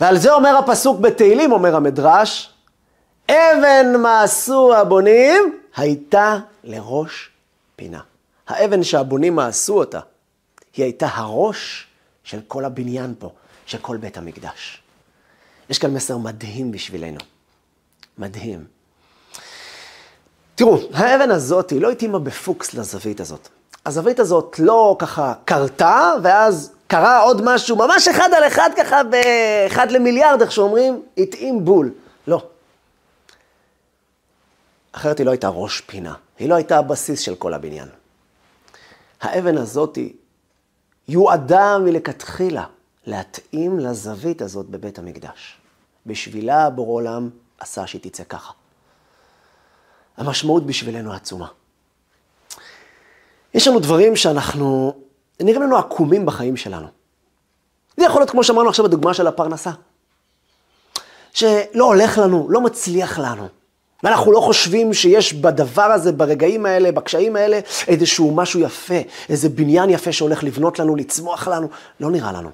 ועל 0.00 0.18
זה 0.18 0.32
אומר 0.32 0.56
הפסוק 0.56 1.00
בתהילים, 1.00 1.52
אומר 1.52 1.76
המדרש, 1.76 2.54
אבן 3.30 3.96
מעשו 4.02 4.74
הבונים 4.74 5.58
הייתה 5.76 6.38
לראש 6.64 7.30
פינה. 7.76 8.00
האבן 8.48 8.82
שהבונים 8.82 9.34
מעשו 9.34 9.78
אותה, 9.78 10.00
היא 10.76 10.84
הייתה 10.84 11.08
הראש 11.12 11.86
של 12.24 12.40
כל 12.48 12.64
הבניין 12.64 13.14
פה, 13.18 13.30
של 13.66 13.78
כל 13.78 13.96
בית 13.96 14.16
המקדש. 14.16 14.82
יש 15.70 15.78
כאן 15.78 15.94
מסר 15.94 16.16
מדהים 16.16 16.72
בשבילנו. 16.72 17.20
מדהים. 18.18 18.64
תראו, 20.54 20.78
האבן 20.92 21.30
הזאת 21.30 21.70
היא 21.70 21.80
לא 21.80 21.90
התאימה 21.90 22.18
בפוקס 22.18 22.74
לזווית 22.74 23.20
הזאת. 23.20 23.48
הזווית 23.86 24.20
הזאת 24.20 24.56
לא 24.58 24.96
ככה 24.98 25.34
קרתה, 25.44 26.12
ואז 26.22 26.72
קרה 26.86 27.20
עוד 27.20 27.42
משהו, 27.44 27.76
ממש 27.76 28.08
אחד 28.08 28.28
על 28.36 28.46
אחד 28.46 28.70
ככה, 28.76 29.02
באחד 29.04 29.90
למיליארד, 29.90 30.42
איך 30.42 30.52
שאומרים, 30.52 31.02
התאים 31.18 31.64
בול. 31.64 31.92
לא. 32.26 32.42
אחרת 34.96 35.18
היא 35.18 35.26
לא 35.26 35.30
הייתה 35.30 35.48
ראש 35.48 35.80
פינה, 35.80 36.14
היא 36.38 36.48
לא 36.48 36.54
הייתה 36.54 36.78
הבסיס 36.78 37.20
של 37.20 37.34
כל 37.34 37.54
הבניין. 37.54 37.88
האבן 39.20 39.58
הזאת 39.58 39.98
יועדה 41.08 41.78
מלכתחילה 41.78 42.64
להתאים 43.06 43.78
לזווית 43.78 44.42
הזאת 44.42 44.66
בבית 44.66 44.98
המקדש. 44.98 45.56
בשבילה 46.06 46.70
בורא 46.70 46.92
עולם 46.92 47.30
עשה 47.58 47.86
שהיא 47.86 48.00
תצא 48.02 48.24
ככה. 48.24 48.52
המשמעות 50.16 50.66
בשבילנו 50.66 51.12
עצומה. 51.12 51.48
יש 53.54 53.68
לנו 53.68 53.80
דברים 53.80 54.16
שאנחנו, 54.16 54.94
נראים 55.40 55.62
לנו 55.62 55.76
עקומים 55.76 56.26
בחיים 56.26 56.56
שלנו. 56.56 56.86
זה 57.96 58.04
יכול 58.04 58.20
להיות, 58.20 58.30
כמו 58.30 58.44
שאמרנו 58.44 58.68
עכשיו, 58.68 58.84
בדוגמה 58.84 59.14
של 59.14 59.26
הפרנסה. 59.26 59.70
שלא 61.32 61.84
הולך 61.84 62.18
לנו, 62.18 62.46
לא 62.50 62.60
מצליח 62.60 63.18
לנו. 63.18 63.48
ואנחנו 64.06 64.32
לא 64.32 64.40
חושבים 64.40 64.94
שיש 64.94 65.32
בדבר 65.32 65.82
הזה, 65.82 66.12
ברגעים 66.12 66.66
האלה, 66.66 66.92
בקשיים 66.92 67.36
האלה, 67.36 67.60
איזשהו 67.88 68.34
משהו 68.34 68.60
יפה, 68.60 68.94
איזה 69.28 69.48
בניין 69.48 69.90
יפה 69.90 70.12
שהולך 70.12 70.44
לבנות 70.44 70.78
לנו, 70.78 70.96
לצמוח 70.96 71.48
לנו, 71.48 71.68
לא 72.00 72.10
נראה 72.10 72.32
לנו. 72.32 72.50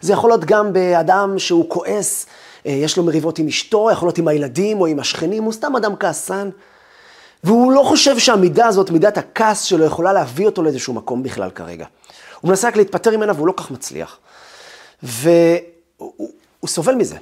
זה 0.00 0.12
יכול 0.12 0.30
להיות 0.30 0.44
גם 0.44 0.72
באדם 0.72 1.38
שהוא 1.38 1.70
כועס, 1.70 2.26
אה, 2.66 2.72
יש 2.72 2.96
לו 2.96 3.04
מריבות 3.04 3.38
עם 3.38 3.48
אשתו, 3.48 3.90
יכול 3.92 4.08
להיות 4.08 4.18
עם 4.18 4.28
הילדים 4.28 4.80
או 4.80 4.86
עם 4.86 4.98
השכנים, 4.98 5.42
הוא 5.42 5.52
סתם 5.52 5.76
אדם 5.76 5.96
כעסן. 5.96 6.50
והוא 7.44 7.72
לא 7.72 7.82
חושב 7.82 8.18
שהמידה 8.18 8.66
הזאת, 8.66 8.90
מידת 8.90 9.18
הכעס 9.18 9.62
שלו, 9.62 9.84
יכולה 9.84 10.12
להביא 10.12 10.46
אותו 10.46 10.62
לאיזשהו 10.62 10.94
מקום 10.94 11.22
בכלל 11.22 11.50
כרגע. 11.50 11.86
הוא 12.40 12.48
מנסה 12.48 12.68
רק 12.68 12.76
להתפטר 12.76 13.16
ממנה 13.16 13.32
והוא 13.32 13.46
לא 13.46 13.54
כך 13.56 13.70
מצליח. 13.70 14.18
והוא 15.02 16.08
סובל 16.66 16.94
מזה. 16.94 17.16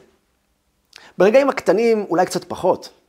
ברגעים 1.18 1.48
הקטנים 1.48 2.06
אולי 2.10 2.26
קצת 2.26 2.44
פחות. 2.44 3.01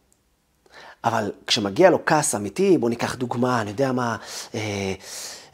אבל 1.03 1.31
כשמגיע 1.47 1.89
לו 1.89 2.05
כעס 2.05 2.35
אמיתי, 2.35 2.77
בואו 2.77 2.89
ניקח 2.89 3.15
דוגמה, 3.15 3.61
אני 3.61 3.69
יודע 3.69 3.91
מה, 3.91 4.15
אה, 4.55 4.59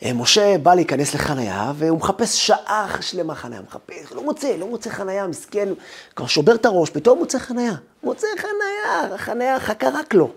אה, 0.04 0.14
משה 0.14 0.58
בא 0.58 0.74
להיכנס 0.76 1.14
לחנייה, 1.14 1.72
והוא 1.76 1.98
מחפש 1.98 2.48
שעה 2.48 2.88
שלמה 3.02 3.36
חנייה, 3.36 3.62
מחפש, 3.62 4.12
לא 4.12 4.24
מוצא, 4.24 4.56
לא 4.58 4.68
מוצא 4.68 4.90
חנייה, 4.90 5.28
מסכן, 5.28 5.70
כבר 6.16 6.28
שובר 6.28 6.56
את 6.56 6.66
הראש, 6.66 6.90
פתאום 6.90 7.20
מוצא 7.20 7.40
חנייה. 7.40 7.74
מוצא 8.04 8.28
חנייה, 8.38 9.16
החנייה 9.16 9.60
חכה 9.60 9.90
רק 9.90 10.14
לו, 10.14 10.30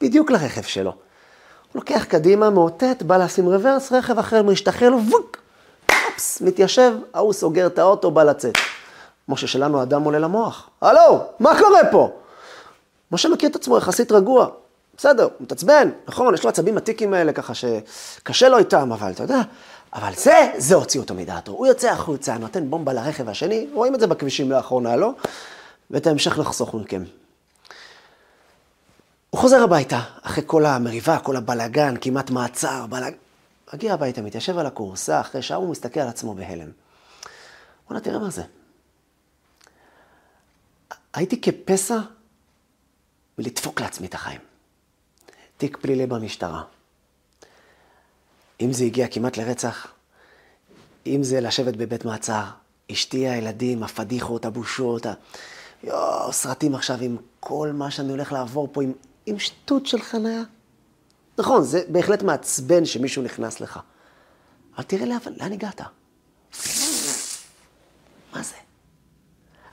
בדיוק 0.00 0.30
לרכב 0.30 0.62
שלו. 0.62 0.90
הוא 0.90 1.80
לוקח 1.80 2.04
קדימה, 2.04 2.50
מאותת, 2.50 3.02
בא 3.02 3.16
לשים 3.16 3.48
רוורס, 3.48 3.92
רכב 3.92 4.18
אחר 4.18 4.42
משתחרר 4.42 4.90
לו, 4.90 4.98
ווק, 5.10 5.36
אופס, 5.90 6.40
מתיישב, 6.40 6.92
ההוא 7.14 7.32
סוגר 7.32 7.66
את 7.66 7.78
האוטו, 7.78 8.10
בא 8.10 8.22
לצאת. 8.22 8.54
משה 9.28 9.46
שלנו, 9.46 9.82
אדם 9.82 10.02
עולה 10.02 10.18
למוח. 10.18 10.70
הלו, 10.82 11.20
מה 11.40 11.58
קורה 11.58 11.80
פה? 11.90 12.10
משה 13.14 13.28
מכיר 13.28 13.50
את 13.50 13.56
עצמו 13.56 13.78
יחסית 13.78 14.12
רגוע. 14.12 14.48
בסדר, 14.96 15.22
הוא 15.22 15.32
מתעצבן, 15.40 15.90
נכון, 16.08 16.34
יש 16.34 16.44
לו 16.44 16.50
עצבים 16.50 16.76
עתיקים 16.76 17.14
האלה 17.14 17.32
ככה 17.32 17.52
שקשה 17.54 18.48
לו 18.48 18.58
איתם, 18.58 18.92
אבל 18.92 19.10
אתה 19.10 19.22
יודע, 19.22 19.40
אבל 19.94 20.12
זה, 20.14 20.52
זה 20.56 20.74
הוציא 20.74 21.00
אותו 21.00 21.14
מדעתו. 21.14 21.52
הוא 21.52 21.66
יוצא 21.66 21.90
החוצה, 21.90 22.38
נותן 22.38 22.70
בומבה 22.70 22.92
לרכב 22.92 23.28
השני, 23.28 23.66
רואים 23.72 23.94
את 23.94 24.00
זה 24.00 24.06
בכבישים 24.06 24.50
לאחרונה, 24.50 24.96
לא? 24.96 25.12
ואת 25.90 26.06
ההמשך 26.06 26.38
נחסוך 26.38 26.74
מכם. 26.74 27.04
הוא 29.30 29.40
חוזר 29.40 29.62
הביתה, 29.62 30.00
אחרי 30.22 30.44
כל 30.46 30.66
המריבה, 30.66 31.18
כל 31.18 31.36
הבלגן, 31.36 31.94
כמעט 32.00 32.30
מעצר, 32.30 32.86
בלג... 32.86 33.14
מגיע 33.74 33.94
הביתה, 33.94 34.22
מתיישב 34.22 34.58
על 34.58 34.66
הכורסה, 34.66 35.20
אחרי 35.20 35.42
שעה 35.42 35.56
הוא 35.56 35.70
מסתכל 35.70 36.00
על 36.00 36.08
עצמו 36.08 36.34
בהלם. 36.34 36.70
בוא'נה, 37.88 38.00
תראה 38.00 38.18
מה 38.18 38.30
זה. 38.30 38.42
הייתי 41.14 41.40
כפסע 41.40 41.98
ולדפוק 43.38 43.80
לעצמי 43.80 44.06
את 44.06 44.14
החיים. 44.14 44.40
תיק 45.56 45.76
פלילי 45.76 46.06
במשטרה. 46.06 46.62
אם 48.60 48.72
זה 48.72 48.84
הגיע 48.84 49.08
כמעט 49.08 49.36
לרצח, 49.36 49.86
אם 51.06 51.22
זה 51.22 51.40
לשבת 51.40 51.76
בבית 51.76 52.04
מעצר, 52.04 52.44
אשתי, 52.92 53.28
הילדים, 53.28 53.82
הפדיחות, 53.82 54.44
הבושות, 54.44 55.06
ה... 55.06 55.12
יואו, 55.82 56.32
סרטים 56.32 56.74
עכשיו 56.74 56.98
עם 57.00 57.16
כל 57.40 57.70
מה 57.72 57.90
שאני 57.90 58.10
הולך 58.10 58.32
לעבור 58.32 58.68
פה, 58.72 58.82
עם, 58.82 58.92
עם 59.26 59.38
שטות 59.38 59.86
של 59.86 60.02
חניה. 60.02 60.42
נכון, 61.38 61.62
זה 61.62 61.82
בהחלט 61.88 62.22
מעצבן 62.22 62.84
שמישהו 62.84 63.22
נכנס 63.22 63.60
לך. 63.60 63.80
אבל 64.76 64.84
תראה 64.84 65.06
לאן, 65.06 65.18
לאן 65.36 65.52
הגעת. 65.52 65.80
מה 68.32 68.42
זה? 68.42 68.54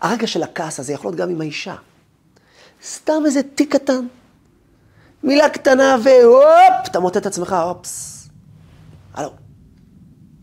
הרגע 0.01 0.27
של 0.27 0.43
הכעס 0.43 0.79
הזה 0.79 0.93
יכול 0.93 1.11
להיות 1.11 1.19
גם 1.19 1.29
עם 1.29 1.41
האישה. 1.41 1.75
סתם 2.83 3.23
איזה 3.25 3.43
תיק 3.43 3.75
קטן. 3.75 4.07
מילה 5.23 5.49
קטנה 5.49 5.95
והופ, 6.03 6.87
אתה 6.87 6.99
מוטט 6.99 7.17
את 7.17 7.25
עצמך, 7.25 7.55
אופס. 7.63 8.29
הלו, 9.13 9.33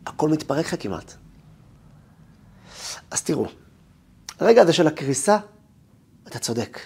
הכל 0.06 0.28
מתפרק 0.28 0.66
לך 0.66 0.82
כמעט. 0.82 1.14
אז 3.10 3.22
תראו, 3.22 3.46
הרגע 4.40 4.62
הזה 4.62 4.72
של 4.72 4.86
הקריסה, 4.86 5.38
אתה 6.26 6.38
צודק. 6.38 6.80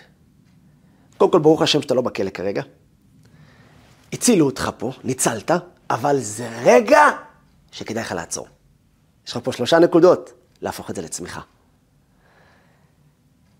קודם 1.16 1.32
כל, 1.32 1.38
ברוך 1.38 1.62
השם 1.62 1.82
שאתה 1.82 1.94
לא 1.94 2.02
בכלא 2.02 2.30
כרגע. 2.30 2.62
הצילו 4.12 4.46
אותך 4.46 4.70
פה, 4.78 4.92
ניצלת, 5.04 5.50
אבל 5.90 6.20
זה 6.20 6.48
רגע 6.62 7.02
שכדאי 7.72 8.02
לך 8.02 8.12
לעצור. 8.12 8.48
יש 9.26 9.32
לך 9.32 9.38
פה 9.44 9.52
שלושה 9.52 9.78
נקודות, 9.78 10.32
להפוך 10.62 10.90
את 10.90 10.96
זה 10.96 11.02
לצמיחה. 11.02 11.40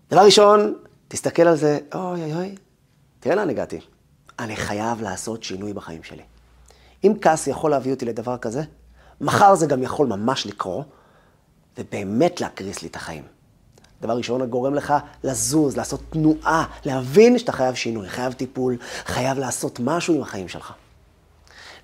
דבר 0.09 0.25
ראשון, 0.25 0.75
תסתכל 1.13 1.41
על 1.41 1.55
זה, 1.55 1.79
אוי 1.95 2.23
אוי 2.23 2.33
אוי, 2.33 2.55
תראה 3.19 3.35
לאן 3.35 3.49
הגעתי. 3.49 3.79
אני 4.39 4.55
חייב 4.55 5.01
לעשות 5.01 5.43
שינוי 5.43 5.73
בחיים 5.73 6.03
שלי. 6.03 6.21
אם 7.03 7.13
כעס 7.21 7.47
יכול 7.47 7.71
להביא 7.71 7.93
אותי 7.93 8.05
לדבר 8.05 8.37
כזה, 8.37 8.63
מחר 9.21 9.55
זה 9.55 9.65
גם 9.65 9.83
יכול 9.83 10.07
ממש 10.07 10.45
לקרות, 10.45 10.85
ובאמת 11.77 12.41
להקריס 12.41 12.81
לי 12.81 12.87
את 12.87 12.95
החיים. 12.95 13.23
דבר 14.01 14.17
ראשון, 14.17 14.41
הגורם 14.41 14.73
לך 14.75 14.93
לזוז, 15.23 15.77
לעשות 15.77 16.01
תנועה, 16.09 16.65
להבין 16.85 17.39
שאתה 17.39 17.51
חייב 17.51 17.75
שינוי, 17.75 18.09
חייב 18.09 18.33
טיפול, 18.33 18.77
חייב 19.05 19.37
לעשות 19.37 19.79
משהו 19.79 20.15
עם 20.15 20.21
החיים 20.21 20.47
שלך. 20.47 20.73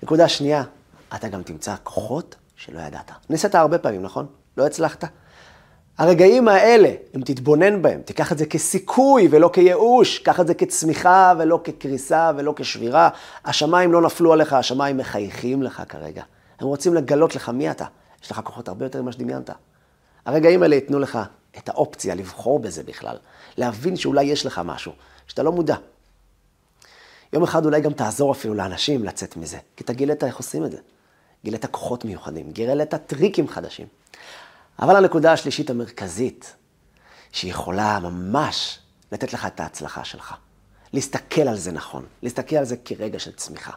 נקודה 0.02 0.28
שנייה, 0.28 0.64
אתה 1.14 1.28
גם 1.28 1.42
תמצא 1.42 1.74
כוחות 1.82 2.36
שלא 2.56 2.80
ידעת. 2.80 3.10
ניסית 3.30 3.54
הרבה 3.54 3.78
פעמים, 3.78 4.02
נכון? 4.02 4.26
לא 4.56 4.66
הצלחת? 4.66 5.04
הרגעים 6.00 6.48
האלה, 6.48 6.88
אם 7.16 7.20
תתבונן 7.24 7.82
בהם, 7.82 8.02
תיקח 8.02 8.32
את 8.32 8.38
זה 8.38 8.46
כסיכוי 8.46 9.28
ולא 9.30 9.50
כייאוש, 9.52 10.18
קח 10.18 10.40
את 10.40 10.46
זה 10.46 10.54
כצמיחה 10.54 11.34
ולא 11.38 11.60
כקריסה 11.64 12.32
ולא 12.36 12.54
כשבירה. 12.56 13.08
השמיים 13.44 13.92
לא 13.92 14.02
נפלו 14.02 14.32
עליך, 14.32 14.52
השמיים 14.52 14.96
מחייכים 14.96 15.62
לך 15.62 15.82
כרגע. 15.88 16.22
הם 16.60 16.66
רוצים 16.66 16.94
לגלות 16.94 17.36
לך 17.36 17.48
מי 17.48 17.70
אתה. 17.70 17.84
יש 18.24 18.30
לך 18.30 18.40
כוחות 18.44 18.68
הרבה 18.68 18.84
יותר 18.84 19.02
ממה 19.02 19.12
שדמיינת. 19.12 19.50
הרגעים 20.26 20.62
האלה 20.62 20.74
ייתנו 20.74 20.98
לך 20.98 21.18
את 21.58 21.68
האופציה 21.68 22.14
לבחור 22.14 22.58
בזה 22.58 22.82
בכלל, 22.82 23.16
להבין 23.56 23.96
שאולי 23.96 24.24
יש 24.24 24.46
לך 24.46 24.60
משהו, 24.64 24.92
שאתה 25.26 25.42
לא 25.42 25.52
מודע. 25.52 25.76
יום 27.32 27.42
אחד 27.42 27.64
אולי 27.64 27.80
גם 27.80 27.92
תעזור 27.92 28.32
אפילו 28.32 28.54
לאנשים 28.54 29.04
לצאת 29.04 29.36
מזה, 29.36 29.58
כי 29.76 29.84
אתה 29.84 29.92
גילית 29.92 30.24
איך 30.24 30.36
עושים 30.36 30.64
את 30.64 30.70
זה. 30.70 30.78
גילית 31.44 31.66
כוחות 31.66 32.04
מיוחדים, 32.04 32.50
גילית 32.50 32.94
טריקים 32.94 33.48
חדשים. 33.48 33.86
אבל 34.80 34.96
הנקודה 34.96 35.32
השלישית 35.32 35.70
המרכזית, 35.70 36.54
שיכולה 37.32 37.98
ממש 37.98 38.78
לתת 39.12 39.32
לך 39.32 39.46
את 39.46 39.60
ההצלחה 39.60 40.04
שלך. 40.04 40.34
להסתכל 40.92 41.48
על 41.48 41.56
זה 41.56 41.72
נכון, 41.72 42.04
להסתכל 42.22 42.56
על 42.56 42.64
זה 42.64 42.76
כרגע 42.84 43.18
של 43.18 43.32
צמיחה. 43.32 43.72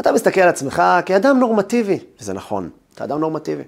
אתה 0.00 0.12
מסתכל 0.12 0.40
על 0.40 0.48
עצמך 0.48 0.82
כאדם 1.06 1.38
נורמטיבי, 1.38 1.98
וזה 2.20 2.32
נכון, 2.32 2.70
אתה 2.94 3.04
אדם 3.04 3.20
נורמטיבי. 3.20 3.62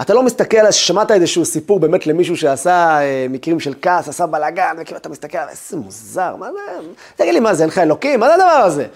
אתה 0.00 0.14
לא 0.14 0.22
מסתכל, 0.22 0.70
שמעת 0.70 1.10
איזשהו 1.10 1.44
סיפור 1.44 1.80
באמת 1.80 2.06
למישהו 2.06 2.36
שעשה 2.36 3.00
אה, 3.00 3.26
מקרים 3.30 3.60
של 3.60 3.74
כעס, 3.82 4.08
עשה 4.08 4.26
בלאגן, 4.26 4.76
וכאילו 4.78 5.00
אתה 5.00 5.08
מסתכל, 5.08 5.38
איזה 5.48 5.76
מוזר, 5.76 6.36
מה 6.36 6.52
זה, 6.52 6.88
תגיד 7.16 7.34
לי, 7.34 7.40
מה 7.40 7.54
זה, 7.54 7.62
אין 7.62 7.70
לך 7.70 7.78
אלוקים? 7.78 8.20
מה 8.20 8.26
זה 8.26 8.34
הדבר 8.34 8.46
הזה? 8.46 8.86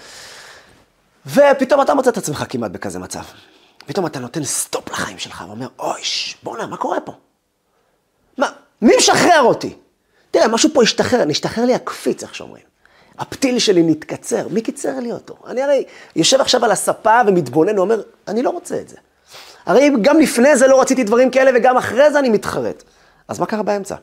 ופתאום 1.27 1.81
אתה 1.81 1.95
מוצא 1.95 2.11
את 2.11 2.17
עצמך 2.17 2.45
כמעט 2.49 2.71
בכזה 2.71 2.99
מצב. 2.99 3.23
פתאום 3.87 4.07
אתה 4.07 4.19
נותן 4.19 4.45
סטופ 4.45 4.91
לחיים 4.91 5.19
שלך 5.19 5.45
ואומר, 5.49 5.69
אוי, 5.79 6.01
בואנה, 6.43 6.67
מה 6.67 6.77
קורה 6.77 7.01
פה? 7.01 7.13
מה, 8.39 8.51
מי 8.83 8.93
משחרר 8.99 9.43
אותי? 9.43 9.77
תראה, 10.31 10.49
משהו 10.49 10.71
פה 10.75 10.83
השתחרר, 10.83 11.25
נשתחרר 11.25 11.65
לי 11.65 11.75
הקפיץ, 11.75 12.23
איך 12.23 12.35
שאומרים. 12.35 12.65
הפתיל 13.19 13.59
שלי 13.59 13.83
נתקצר, 13.83 14.49
מי 14.49 14.63
קיצר 14.63 15.01
לי 15.01 15.13
אותו? 15.13 15.37
אני 15.47 15.63
הרי 15.63 15.85
יושב 16.17 16.41
עכשיו 16.41 16.65
על 16.65 16.71
הספה 16.71 17.21
ומתבונן 17.27 17.79
ואומר, 17.79 18.03
אני 18.29 18.43
לא 18.43 18.51
רוצה 18.51 18.81
את 18.81 18.89
זה. 18.89 18.97
הרי 19.67 19.91
גם 20.03 20.21
לפני 20.21 20.57
זה 20.57 20.67
לא 20.67 20.81
רציתי 20.81 21.05
דברים 21.05 21.31
כאלה 21.31 21.51
וגם 21.55 21.77
אחרי 21.77 22.13
זה 22.13 22.19
אני 22.19 22.29
מתחרט. 22.29 22.83
אז 23.29 23.39
מה 23.39 23.47
קרה 23.47 23.63
באמצע? 23.63 23.97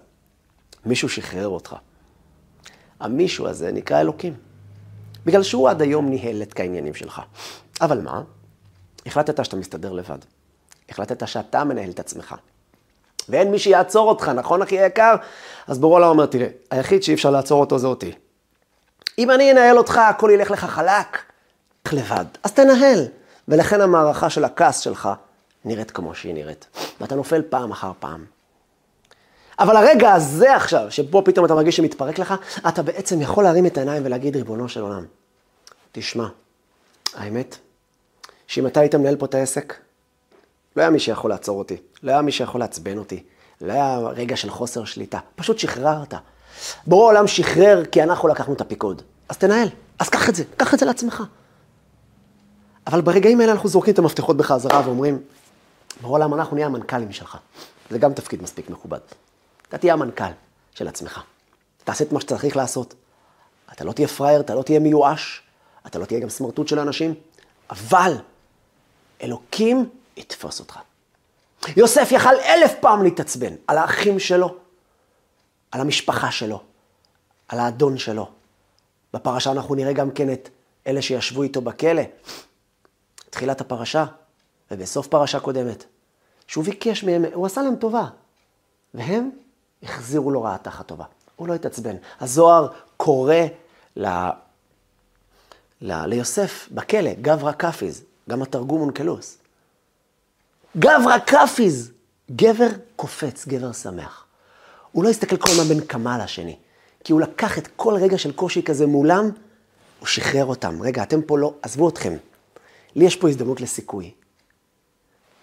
מישהו 0.86 1.10
שחרר 1.10 1.48
אותך. 1.48 1.76
המישהו 3.00 3.48
הזה 3.48 3.72
נקרא 3.72 4.02
אלוקים. 4.02 4.34
בגלל 5.26 5.44
שהוא 5.44 5.70
עד 5.70 5.82
היום 5.82 6.10
ניהל 6.10 6.42
את 6.42 6.60
העניינים 6.60 6.94
שלך. 6.94 7.22
אבל 7.82 8.02
מה? 8.02 8.22
החלטת 9.10 9.46
שאתה 9.46 9.56
מסתדר 9.56 9.92
לבד. 9.92 10.18
החלטת 10.90 11.28
שאתה 11.28 11.64
מנהל 11.64 11.90
את 11.90 12.00
עצמך. 12.00 12.36
ואין 13.30 13.52
מי 13.52 13.60
שיעצור 13.60 14.10
אותך, 14.10 14.30
נכון 14.30 14.62
אחי 14.62 14.80
היקר? 14.80 15.16
אז 15.68 15.80
בורא 15.80 15.96
עולם 15.96 16.10
אומר, 16.10 16.26
תראה, 16.26 16.48
היחיד 16.72 17.04
שאי 17.04 17.14
אפשר 17.14 17.30
לעצור 17.32 17.60
אותו 17.60 17.80
זה 17.80 17.88
אותי. 17.88 18.12
אם 19.18 19.32
אני 19.32 19.52
אנהל 19.52 19.78
אותך, 19.78 19.98
הכל 19.98 20.32
ילך 20.34 20.52
לך 20.52 20.66
חלק, 20.66 21.18
לך 21.86 21.94
לבד. 21.94 22.26
אז 22.44 22.52
תנהל. 22.52 23.06
ולכן 23.48 23.82
המערכה 23.82 24.30
של 24.30 24.44
הכעס 24.44 24.80
שלך 24.80 25.10
נראית 25.66 25.92
כמו 25.92 26.16
שהיא 26.16 26.34
נראית. 26.34 26.68
ואתה 27.02 27.16
נופל 27.16 27.42
פעם 27.50 27.72
אחר 27.72 27.92
פעם. 28.00 28.26
אבל 29.60 29.76
הרגע 29.76 30.14
הזה 30.14 30.56
עכשיו, 30.56 30.92
שבו 30.92 31.24
פתאום 31.26 31.46
אתה 31.46 31.54
מרגיש 31.54 31.78
שמתפרק 31.78 32.20
לך, 32.20 32.34
אתה 32.68 32.84
בעצם 32.84 33.22
יכול 33.22 33.44
להרים 33.44 33.66
את 33.66 33.78
העיניים 33.78 34.06
ולהגיד, 34.06 34.36
ריבונו 34.36 34.70
של 34.70 34.82
עולם, 34.82 35.06
תשמע, 35.92 36.28
האמת, 37.16 37.58
שאם 38.50 38.68
אתה 38.68 38.80
היית 38.80 38.96
מנהל 38.96 39.16
פה 39.16 39.26
את 39.26 39.36
העסק, 39.36 39.76
לא 40.76 40.82
היה 40.82 40.92
מי 40.92 41.00
שיכול 41.00 41.32
לעצור 41.32 41.60
אותי, 41.60 41.78
לא 42.04 42.12
היה 42.12 42.22
מי 42.22 42.32
שיכול 42.32 42.62
לעצבן 42.62 42.98
אותי, 42.98 43.24
לא 43.62 43.74
היה 43.74 44.00
רגע 44.00 44.38
של 44.38 44.50
חוסר 44.50 44.86
שליטה, 44.86 45.20
פשוט 45.36 45.60
שחררת. 45.60 46.14
בורא 46.88 47.04
העולם 47.04 47.28
שחרר 47.28 47.86
כי 47.86 48.04
אנחנו 48.04 48.28
לקחנו 48.28 48.54
את 48.54 48.62
הפיקוד. 48.62 49.02
אז 49.30 49.38
תנהל, 49.38 49.68
אז 50.00 50.10
קח 50.10 50.30
את 50.30 50.36
זה, 50.36 50.44
קח 50.58 50.74
את 50.74 50.80
זה 50.80 50.86
לעצמך. 50.86 51.24
אבל 52.88 53.02
ברגעים 53.02 53.42
האלה 53.42 53.52
אנחנו 53.52 53.70
זורקים 53.70 53.94
את 53.94 54.00
המפתחות 54.00 54.38
בחזרה 54.38 54.82
ואומרים, 54.86 55.22
בורא 56.02 56.20
העולם, 56.20 56.34
אנחנו 56.34 56.56
נהיה 56.56 56.68
המנכ"לים 56.68 57.12
שלך. 57.12 57.38
זה 57.90 57.98
גם 57.98 58.14
תפקיד 58.14 58.42
מספיק 58.42 58.70
מכובד. 58.70 59.00
אתה 59.68 59.78
תהיה 59.78 59.94
המנכ"ל 59.94 60.32
של 60.72 60.88
עצמך. 60.88 61.22
תעשה 61.84 62.04
את 62.04 62.12
מה 62.12 62.22
שצריך 62.22 62.58
לעשות. 62.58 62.94
אתה 63.72 63.84
לא 63.84 63.92
תהיה 63.92 64.08
פראייר, 64.08 64.42
אתה 64.42 64.56
לא 64.56 64.62
תהיה 64.62 64.80
מיואש, 64.80 65.42
אתה 65.88 66.00
לא 66.00 66.06
תהיה 66.06 66.20
גם 66.20 66.30
סמרטוט 66.30 66.68
של 66.68 66.80
אנשים, 66.80 67.14
אבל 67.70 68.14
אלוקים 69.22 69.90
יתפוס 70.18 70.60
אותך. 70.60 70.80
יוסף 71.78 72.10
יכל 72.12 72.36
אלף 72.36 72.74
פעם 72.80 73.04
להתעצבן 73.04 73.54
על 73.68 73.78
האחים 73.78 74.20
שלו, 74.20 74.56
על 75.72 75.82
המשפחה 75.82 76.32
שלו, 76.32 76.62
על 77.48 77.60
האדון 77.60 77.98
שלו. 77.98 78.30
בפרשה 79.14 79.52
אנחנו 79.52 79.76
נראה 79.76 79.94
גם 79.94 80.12
כן 80.12 80.34
את 80.34 80.50
אלה 80.88 81.02
שישבו 81.02 81.44
איתו 81.44 81.62
בכלא. 81.62 82.02
תחילת 83.30 83.62
הפרשה, 83.62 84.06
ובסוף 84.72 85.08
פרשה 85.08 85.40
קודמת, 85.40 85.84
שהוא 86.48 86.64
ביקש 86.64 87.04
מהם, 87.04 87.26
הוא 87.34 87.46
עשה 87.46 87.62
להם 87.62 87.76
טובה, 87.76 88.06
והם 88.94 89.30
החזירו 89.84 90.32
לו 90.32 90.44
רעה 90.44 90.58
תחת 90.58 90.88
טובה. 90.88 91.06
הוא 91.36 91.48
לא 91.48 91.54
התעצבן. 91.54 91.96
הזוהר 92.20 92.68
קורא 92.98 93.36
ל... 93.96 94.08
ל... 95.82 96.06
ליוסף 96.06 96.70
בכלא, 96.72 97.12
גברא 97.22 97.52
קפיז, 97.52 98.04
גם 98.30 98.42
התרגום 98.42 98.82
אונקלוס. 98.82 99.38
גברא 100.78 101.18
קפיז, 101.18 101.92
גבר 102.32 102.68
קופץ, 102.96 103.48
גבר 103.48 103.72
שמח. 103.72 104.26
הוא 104.92 105.04
לא 105.04 105.10
הסתכל 105.10 105.38
כל 105.38 105.50
הזמן 105.52 105.64
בין 105.64 105.82
קמה 105.82 106.18
לשני, 106.24 106.56
כי 107.04 107.14
הוא 107.14 107.22
לקח 107.22 107.58
את 107.58 107.68
כל 107.76 107.94
רגע 107.94 108.18
של 108.18 108.32
קושי 108.32 108.64
כזה 108.64 108.88
מולם, 108.88 109.30
הוא 110.00 110.08
שחרר 110.08 110.46
אותם. 110.46 110.82
רגע, 110.82 111.04
אתם 111.04 111.22
פה 111.22 111.38
לא, 111.38 111.54
עזבו 111.62 111.90
אתכם. 111.90 112.14
לי 112.96 113.06
יש 113.06 113.16
פה 113.16 113.30
הזדמנות 113.30 113.62
לסיכוי. 113.62 114.12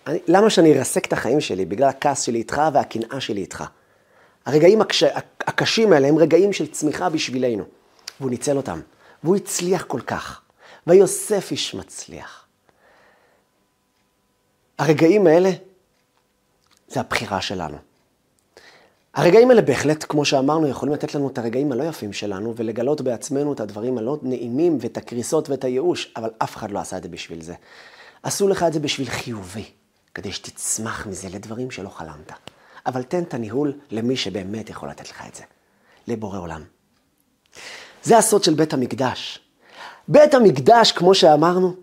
אני, 0.06 0.18
למה 0.28 0.50
שאני 0.50 0.78
ארסק 0.78 1.06
את 1.06 1.12
החיים 1.12 1.40
שלי? 1.40 1.64
בגלל 1.64 1.88
הכעס 1.88 2.22
שלי 2.22 2.38
איתך 2.38 2.62
והקנאה 2.72 3.20
שלי 3.20 3.40
איתך. 3.40 3.64
הרגעים 4.46 4.80
הקש... 4.80 5.02
הקשים 5.40 5.92
האלה 5.92 6.08
הם 6.08 6.18
רגעים 6.18 6.52
של 6.52 6.66
צמיחה 6.66 7.08
בשבילנו. 7.08 7.64
והוא 8.20 8.30
ניצל 8.30 8.56
אותם. 8.56 8.80
והוא 9.24 9.36
הצליח 9.36 9.84
כל 9.84 10.00
כך. 10.00 10.40
ויוסף 10.86 11.50
איש 11.50 11.74
מצליח. 11.74 12.45
הרגעים 14.78 15.26
האלה 15.26 15.50
זה 16.88 17.00
הבחירה 17.00 17.40
שלנו. 17.40 17.76
הרגעים 19.14 19.50
האלה 19.50 19.62
בהחלט, 19.62 20.04
כמו 20.08 20.24
שאמרנו, 20.24 20.66
יכולים 20.66 20.94
לתת 20.94 21.14
לנו 21.14 21.28
את 21.28 21.38
הרגעים 21.38 21.72
הלא 21.72 21.84
יפים 21.84 22.12
שלנו 22.12 22.54
ולגלות 22.56 23.00
בעצמנו 23.00 23.52
את 23.52 23.60
הדברים 23.60 23.98
הלא 23.98 24.18
נעימים 24.22 24.78
ואת 24.80 24.96
הקריסות 24.96 25.50
ואת 25.50 25.64
הייאוש, 25.64 26.12
אבל 26.16 26.30
אף 26.38 26.56
אחד 26.56 26.70
לא 26.70 26.78
עשה 26.78 26.96
את 26.96 27.02
זה 27.02 27.08
בשביל 27.08 27.42
זה. 27.42 27.54
עשו 28.22 28.48
לך 28.48 28.62
את 28.62 28.72
זה 28.72 28.80
בשביל 28.80 29.08
חיובי, 29.08 29.64
כדי 30.14 30.32
שתצמח 30.32 31.06
מזה 31.06 31.28
לדברים 31.28 31.70
שלא 31.70 31.88
חלמת. 31.88 32.32
אבל 32.86 33.02
תן 33.02 33.22
את 33.22 33.34
הניהול 33.34 33.72
למי 33.90 34.16
שבאמת 34.16 34.70
יכול 34.70 34.88
לתת 34.88 35.10
לך 35.10 35.22
את 35.28 35.34
זה, 35.34 35.42
לבורא 36.08 36.38
עולם. 36.38 36.62
זה 38.02 38.18
הסוד 38.18 38.44
של 38.44 38.54
בית 38.54 38.72
המקדש. 38.72 39.38
בית 40.08 40.34
המקדש, 40.34 40.92
כמו 40.92 41.14
שאמרנו, 41.14 41.74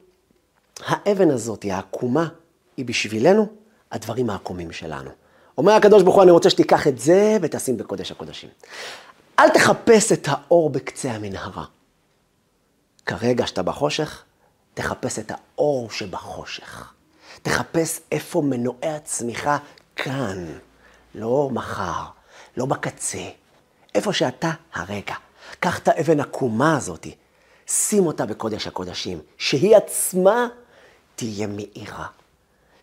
האבן 0.85 1.31
הזאת, 1.31 1.65
העקומה, 1.69 2.27
היא 2.77 2.85
בשבילנו 2.85 3.47
הדברים 3.91 4.29
העקומים 4.29 4.71
שלנו. 4.71 5.09
אומר 5.57 5.73
הקדוש 5.73 6.03
ברוך 6.03 6.15
הוא, 6.15 6.23
אני 6.23 6.31
רוצה 6.31 6.49
שתיקח 6.49 6.87
את 6.87 6.99
זה 6.99 7.37
ותשים 7.41 7.77
בקודש 7.77 8.11
הקודשים. 8.11 8.49
אל 9.39 9.49
תחפש 9.49 10.11
את 10.11 10.27
האור 10.31 10.69
בקצה 10.69 11.11
המנהרה. 11.11 11.65
כרגע 13.05 13.47
שאתה 13.47 13.63
בחושך, 13.63 14.23
תחפש 14.73 15.19
את 15.19 15.31
האור 15.31 15.89
שבחושך. 15.91 16.93
תחפש 17.41 17.99
איפה 18.11 18.41
מנועי 18.41 18.89
הצמיחה 18.89 19.57
כאן, 19.95 20.45
לא 21.15 21.49
מחר, 21.51 22.03
לא 22.57 22.65
בקצה, 22.65 23.29
איפה 23.95 24.13
שאתה 24.13 24.51
הרגע. 24.73 25.15
קח 25.59 25.79
את 25.79 25.87
האבן 25.87 26.19
עקומה 26.19 26.77
הזאתי, 26.77 27.15
שים 27.67 28.07
אותה 28.07 28.25
בקודש 28.25 28.67
הקודשים, 28.67 29.19
שהיא 29.37 29.75
עצמה 29.75 30.47
תהיה 31.15 31.47
מאירה. 31.47 32.07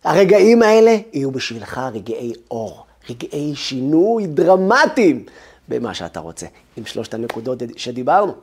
הרגעים 0.03 0.61
האלה 0.61 0.97
יהיו 1.13 1.31
בשבילך 1.31 1.81
רגעי 1.93 2.33
אור, 2.51 2.85
רגעי 3.09 3.55
שינוי 3.55 4.27
דרמטיים 4.27 5.25
במה 5.67 5.93
שאתה 5.93 6.19
רוצה, 6.19 6.45
עם 6.77 6.85
שלושת 6.85 7.13
הנקודות 7.13 7.59
שדיברנו. 7.77 8.33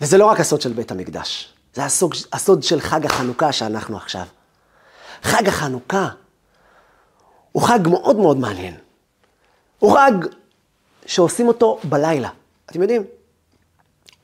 וזה 0.00 0.18
לא 0.18 0.26
רק 0.26 0.40
הסוד 0.40 0.60
של 0.60 0.72
בית 0.72 0.90
המקדש, 0.90 1.54
זה 1.74 1.84
הסוג, 1.84 2.14
הסוד 2.32 2.62
של 2.62 2.80
חג 2.80 3.06
החנוכה 3.06 3.52
שאנחנו 3.52 3.96
עכשיו. 3.96 4.26
חג 5.22 5.48
החנוכה 5.48 6.08
הוא 7.52 7.62
חג 7.62 7.78
מאוד 7.88 8.16
מאוד 8.16 8.36
מעניין. 8.36 8.74
הוא 9.78 9.98
חג 9.98 10.12
שעושים 11.06 11.48
אותו 11.48 11.80
בלילה. 11.84 12.28
אתם 12.66 12.82
יודעים, 12.82 13.02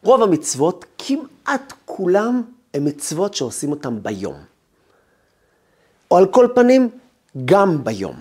רוב 0.02 0.22
המצוות, 0.22 0.84
כמעט 0.98 1.72
כולם, 1.84 2.42
הן 2.74 2.88
מצוות 2.88 3.34
שעושים 3.34 3.70
אותן 3.70 4.02
ביום. 4.02 4.49
או 6.10 6.16
על 6.16 6.26
כל 6.26 6.48
פנים, 6.54 6.90
גם 7.44 7.84
ביום. 7.84 8.16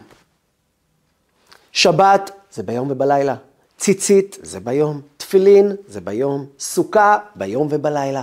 שבת 1.72 2.32
זה 2.52 2.64
ביום 2.64 2.92
ובלילה, 2.92 3.36
ציצית 3.78 4.38
זה 4.42 4.60
ביום, 4.60 5.02
תפילין 5.18 5.76
זה 5.88 6.02
ביום, 6.02 6.46
סוכה 6.60 7.18
ביום 7.36 7.68
ובלילה. 7.72 8.22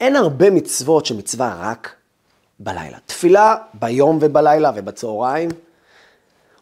אין 0.00 0.16
הרבה 0.16 0.50
מצוות 0.50 1.06
שמצווה 1.06 1.58
רק 1.60 1.94
בלילה. 2.58 2.98
תפילה 3.06 3.56
ביום 3.74 4.18
ובלילה 4.20 4.72
ובצהריים. 4.74 5.50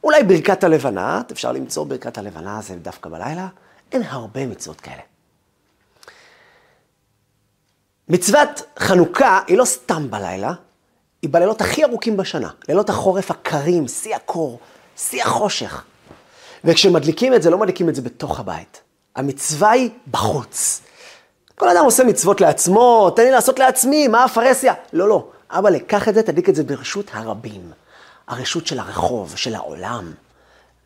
אולי 0.04 0.22
ברכת 0.22 0.64
הלבנה, 0.64 1.22
אפשר 1.32 1.52
למצוא 1.52 1.84
ברכת 1.84 2.18
הלבנה, 2.18 2.60
זה 2.62 2.74
דווקא 2.76 3.08
בלילה. 3.08 3.48
אין 3.92 4.02
הרבה 4.02 4.46
מצוות 4.46 4.80
כאלה. 4.80 5.02
מצוות 8.08 8.62
חנוכה 8.78 9.40
היא 9.46 9.58
לא 9.58 9.64
סתם 9.64 10.10
בלילה, 10.10 10.52
היא 11.22 11.30
בלילות 11.30 11.60
הכי 11.60 11.84
ארוכים 11.84 12.16
בשנה. 12.16 12.48
לילות 12.68 12.90
החורף 12.90 13.30
הקרים, 13.30 13.88
שיא 13.88 14.16
הקור, 14.16 14.58
שיא 14.96 15.22
החושך. 15.22 15.84
וכשמדליקים 16.64 17.34
את 17.34 17.42
זה, 17.42 17.50
לא 17.50 17.58
מדליקים 17.58 17.88
את 17.88 17.94
זה 17.94 18.02
בתוך 18.02 18.40
הבית. 18.40 18.80
המצווה 19.16 19.70
היא 19.70 19.90
בחוץ. 20.10 20.82
כל 21.54 21.68
אדם 21.68 21.84
עושה 21.84 22.04
מצוות 22.04 22.40
לעצמו, 22.40 23.10
תן 23.16 23.22
לי 23.22 23.30
לעשות 23.30 23.58
לעצמי, 23.58 24.08
מה 24.08 24.24
הפרהסיה? 24.24 24.74
לא, 24.92 25.08
לא. 25.08 25.28
אבא, 25.50 25.70
לקח 25.70 26.08
את 26.08 26.14
זה, 26.14 26.22
תדליק 26.22 26.48
את 26.48 26.54
זה 26.54 26.64
ברשות 26.64 27.10
הרבים. 27.12 27.72
הרשות 28.26 28.66
של 28.66 28.78
הרחוב, 28.78 29.36
של 29.36 29.54
העולם. 29.54 30.12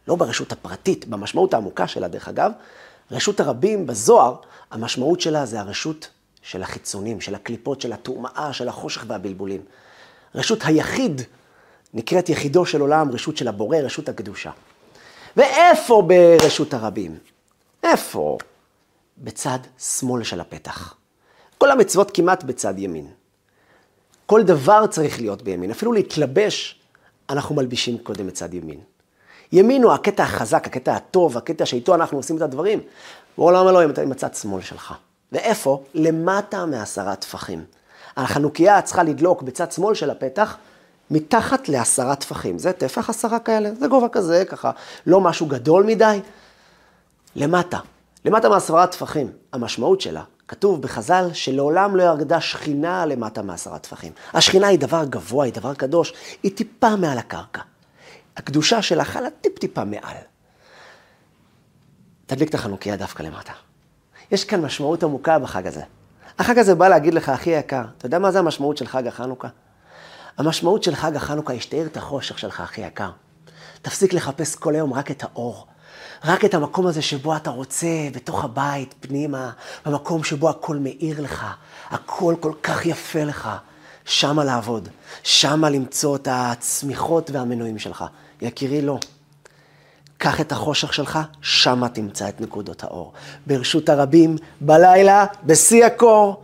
לא 0.09 0.15
ברשות 0.15 0.53
הפרטית, 0.53 1.09
במשמעות 1.09 1.55
העמוקה 1.55 1.87
שלה, 1.89 2.09
דרך 2.09 2.29
אגב. 2.29 2.53
רשות 3.11 3.41
הרבים 3.41 3.87
בזוהר, 3.87 4.35
המשמעות 4.71 5.21
שלה 5.21 5.47
זה 5.47 5.61
הרשות 5.61 6.09
של 6.43 6.63
החיצונים, 6.63 7.21
של 7.21 7.35
הקליפות, 7.35 7.81
של 7.81 7.93
הטומאה, 7.93 8.53
של 8.53 8.69
החושך 8.69 9.05
והבלבולים. 9.07 9.61
רשות 10.35 10.59
היחיד 10.65 11.23
נקראת 11.95 12.29
יחידו 12.29 12.67
של 12.67 12.81
עולם, 12.81 13.11
רשות 13.11 13.37
של 13.37 13.49
הבורא, 13.49 13.77
רשות 13.77 14.09
הקדושה. 14.09 14.51
ואיפה 15.37 16.03
ברשות 16.07 16.75
הרבים? 16.75 17.19
איפה? 17.83 18.39
בצד 19.19 19.59
שמאל 19.79 20.23
של 20.23 20.41
הפתח. 20.41 20.95
כל 21.59 21.71
המצוות 21.71 22.11
כמעט 22.11 22.45
בצד 22.45 22.75
ימין. 22.79 23.07
כל 24.27 24.43
דבר 24.43 24.87
צריך 24.87 25.21
להיות 25.21 25.43
בימין. 25.43 25.71
אפילו 25.71 25.93
להתלבש, 25.93 26.81
אנחנו 27.31 27.55
מלבישים 27.55 27.99
קודם 27.99 28.27
בצד 28.27 28.55
ימין. 28.55 28.81
ימין 29.53 29.83
הוא 29.83 29.93
הקטע 29.93 30.23
החזק, 30.23 30.67
הקטע 30.67 30.95
הטוב, 30.95 31.37
הקטע 31.39 31.67
שאיתו 31.67 31.95
אנחנו 31.95 32.17
עושים 32.17 32.37
את 32.37 32.43
הדברים. 32.43 32.81
בעולם 33.39 33.69
אלוהים 33.69 33.91
אתה 33.91 34.03
עם 34.03 34.13
הצד 34.13 34.35
שמאל 34.35 34.63
שלך. 34.63 34.95
ואיפה? 35.33 35.83
למטה 35.95 36.67
מעשרה 36.67 37.17
טפחים. 37.17 37.65
החנוכיה 38.17 38.83
צריכה 38.83 39.03
לדלוק 39.03 39.43
בצד 39.43 39.73
שמאל 39.73 39.95
של 39.95 40.11
הפתח, 40.11 40.57
מתחת 41.11 41.69
לעשרה 41.69 42.17
טפחים. 42.17 42.59
זה 42.59 42.73
טפח 42.73 43.11
עשרה 43.11 43.39
כאלה, 43.39 43.75
זה 43.75 43.87
גובה 43.87 44.09
כזה, 44.09 44.45
ככה, 44.49 44.71
לא 45.07 45.21
משהו 45.21 45.47
גדול 45.47 45.85
מדי. 45.85 46.21
למטה, 47.37 47.79
למטה 48.25 48.49
מעשרה 48.49 48.87
טפחים. 48.87 49.33
המשמעות 49.53 50.01
שלה, 50.01 50.23
כתוב 50.49 50.83
בחז"ל 50.83 51.31
שלעולם 51.33 51.97
לא 51.97 52.03
ירדה 52.03 52.41
שכינה 52.41 53.07
למטה 53.07 53.43
מעשרה 53.43 53.79
טפחים. 53.79 54.13
השכינה 54.35 54.67
היא 54.67 54.79
דבר 54.79 55.05
גבוה, 55.05 55.45
היא 55.45 55.53
דבר 55.53 55.75
קדוש, 55.75 56.13
היא 56.43 56.57
טיפה 56.57 56.97
מעל 56.97 57.19
הקרקע. 57.19 57.61
הקדושה 58.37 58.83
שלה 58.83 59.05
חלה 59.05 59.29
טיפ-טיפה 59.41 59.85
מעל. 59.85 60.17
תדליק 62.27 62.49
את 62.49 62.55
החנוכיה 62.55 62.97
דווקא 62.97 63.23
למטה. 63.23 63.53
יש 64.31 64.45
כאן 64.45 64.61
משמעות 64.61 65.03
עמוקה 65.03 65.39
בחג 65.39 65.67
הזה. 65.67 65.83
החג 66.39 66.59
הזה 66.59 66.75
בא 66.75 66.89
להגיד 66.89 67.15
לך, 67.15 67.29
אחי 67.29 67.51
יקר, 67.51 67.83
אתה 67.99 68.07
יודע 68.07 68.19
מה 68.19 68.31
זה 68.31 68.39
המשמעות 68.39 68.77
של 68.77 68.87
חג 68.87 69.07
החנוכה? 69.07 69.49
המשמעות 70.39 70.83
של 70.83 70.95
חג 70.95 71.17
החנוכה 71.17 71.53
היא 71.53 71.61
שתאיר 71.61 71.87
את 71.87 71.97
החושך 71.97 72.39
שלך, 72.39 72.61
אחי 72.61 72.81
יקר. 72.81 73.11
תפסיק 73.83 74.13
לחפש 74.13 74.57
כל 74.57 74.75
היום 74.75 74.93
רק 74.93 75.11
את 75.11 75.23
האור. 75.23 75.67
רק 76.25 76.45
את 76.45 76.55
המקום 76.55 76.87
הזה 76.87 77.03
שבו 77.03 77.37
אתה 77.37 77.51
רוצה, 77.51 77.87
בתוך 78.15 78.45
הבית, 78.45 78.95
פנימה, 79.01 79.51
במקום 79.87 80.25
שבו 80.25 80.51
הכל 80.51 80.77
מאיר 80.77 81.21
לך, 81.21 81.47
הכל 81.91 82.35
כל 82.41 82.53
כך 82.63 82.87
יפה 82.87 83.25
לך. 83.25 83.51
שמה 84.05 84.45
לעבוד, 84.45 84.89
שמה 85.23 85.71
למצוא 85.71 86.17
את 86.17 86.29
הצמיחות 86.31 87.31
והמנועים 87.31 87.79
שלך. 87.79 88.05
יקירי, 88.41 88.83
לא. 88.83 88.99
קח 90.23 90.41
את 90.41 90.53
החושך 90.53 90.93
שלך, 90.95 91.19
שמה 91.41 91.89
תמצא 91.89 92.29
את 92.29 92.41
נקודות 92.41 92.85
האור. 92.85 93.13
ברשות 93.47 93.89
הרבים, 93.89 94.37
בלילה, 94.61 95.27
בשיא 95.45 95.85
הקור, 95.85 96.43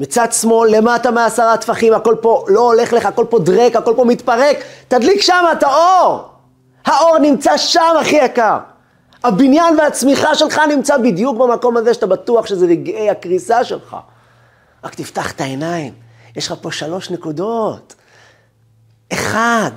מצד 0.00 0.32
שמאל, 0.32 0.76
למטה 0.76 1.10
מעשרה 1.10 1.56
טפחים, 1.56 1.94
הכל 1.94 2.14
פה 2.22 2.44
לא 2.48 2.60
הולך 2.60 2.92
לך, 2.92 3.06
הכל 3.06 3.24
פה 3.30 3.38
דרק, 3.38 3.76
הכל 3.76 3.92
פה 3.96 4.04
מתפרק, 4.04 4.56
תדליק 4.88 5.20
שמה 5.20 5.52
את 5.52 5.62
האור. 5.62 6.28
האור 6.84 7.18
נמצא 7.18 7.56
שם, 7.56 7.94
אחי 8.00 8.16
יקר. 8.16 8.58
הבניין 9.24 9.78
והצמיחה 9.78 10.34
שלך 10.34 10.60
נמצא 10.68 10.98
בדיוק 10.98 11.38
במקום 11.38 11.76
הזה 11.76 11.94
שאתה 11.94 12.06
בטוח 12.06 12.46
שזה 12.46 12.66
רגעי 12.66 13.10
הקריסה 13.10 13.64
שלך. 13.64 13.96
רק 14.84 14.94
תפתח 14.94 15.32
את 15.32 15.40
העיניים, 15.40 15.94
יש 16.36 16.46
לך 16.46 16.54
פה 16.60 16.70
שלוש 16.72 17.10
נקודות. 17.10 17.94
אחד, 19.12 19.70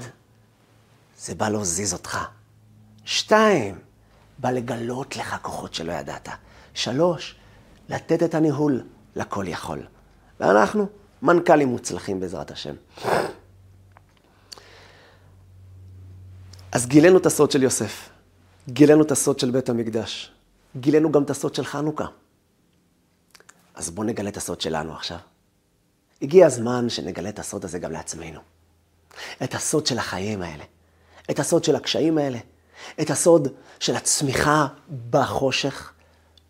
זה 1.20 1.36
בא 1.36 1.50
להזיז 1.50 1.94
אותך. 1.94 2.20
שתיים, 3.06 3.80
בא 4.38 4.52
לגלות 4.52 5.16
לך 5.16 5.36
כוחות 5.42 5.74
שלא 5.74 5.92
ידעת. 5.92 6.30
שלוש, 6.74 7.36
לתת 7.90 8.24
את 8.24 8.36
הניהול 8.36 8.84
לכל 9.16 9.46
יכול. 9.48 9.88
ואנחנו 10.40 10.88
מנכ"לים 11.22 11.68
מוצלחים 11.68 12.20
בעזרת 12.20 12.52
השם. 12.52 12.76
אז 16.72 16.88
גילינו 16.88 17.18
את 17.18 17.26
הסוד 17.26 17.52
של 17.52 17.64
יוסף, 17.64 18.10
גילינו 18.70 19.04
את 19.04 19.12
הסוד 19.12 19.40
של 19.40 19.52
בית 19.52 19.70
המקדש, 19.70 20.32
גילינו 20.78 21.12
גם 21.12 21.24
את 21.24 21.30
הסוד 21.30 21.56
של 21.56 21.66
חנוכה. 21.66 22.06
אז 23.76 23.90
בואו 23.90 24.08
נגלה 24.08 24.30
את 24.30 24.38
הסוד 24.38 24.62
שלנו 24.62 24.94
עכשיו. 24.94 25.18
הגיע 26.22 26.46
הזמן 26.46 26.90
שנגלה 26.90 27.30
את 27.30 27.40
הסוד 27.40 27.66
הזה 27.66 27.80
גם 27.80 27.92
לעצמנו. 27.92 28.40
את 29.44 29.54
הסוד 29.54 29.86
של 29.86 29.98
החיים 29.98 30.42
האלה, 30.42 30.64
את 31.32 31.40
הסוד 31.40 31.64
של 31.64 31.76
הקשיים 31.76 32.18
האלה, 32.18 32.40
את 33.02 33.10
הסוד 33.10 33.48
של 33.80 33.96
הצמיחה 33.96 34.68
בחושך, 35.10 35.94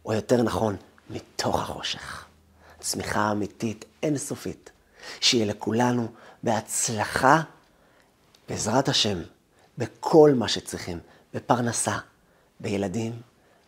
או 0.06 0.14
יותר 0.14 0.42
נכון, 0.42 0.76
מתוך 1.10 1.62
החושך. 1.62 2.26
צמיחה 2.80 3.32
אמיתית, 3.32 3.86
אינסופית, 4.04 4.72
שיהיה 5.20 5.46
לכולנו 5.46 6.08
בהצלחה, 6.44 7.42
בעזרת 8.50 8.90
השם, 8.90 9.22
בכל 9.78 10.32
מה 10.36 10.48
שצריכים, 10.48 11.00
בפרנסה, 11.34 11.98
בילדים, 12.60 13.22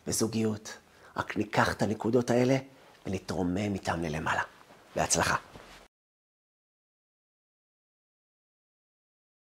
בזוגיות. 0.06 0.76
רק 1.16 1.36
ניקח 1.36 1.72
את 1.72 1.82
הנקודות 1.82 2.30
האלה 2.30 2.56
ונתרומם 3.06 3.74
איתם 3.74 4.02
ללמעלה. 4.02 4.42
בהצלחה. 4.96 5.36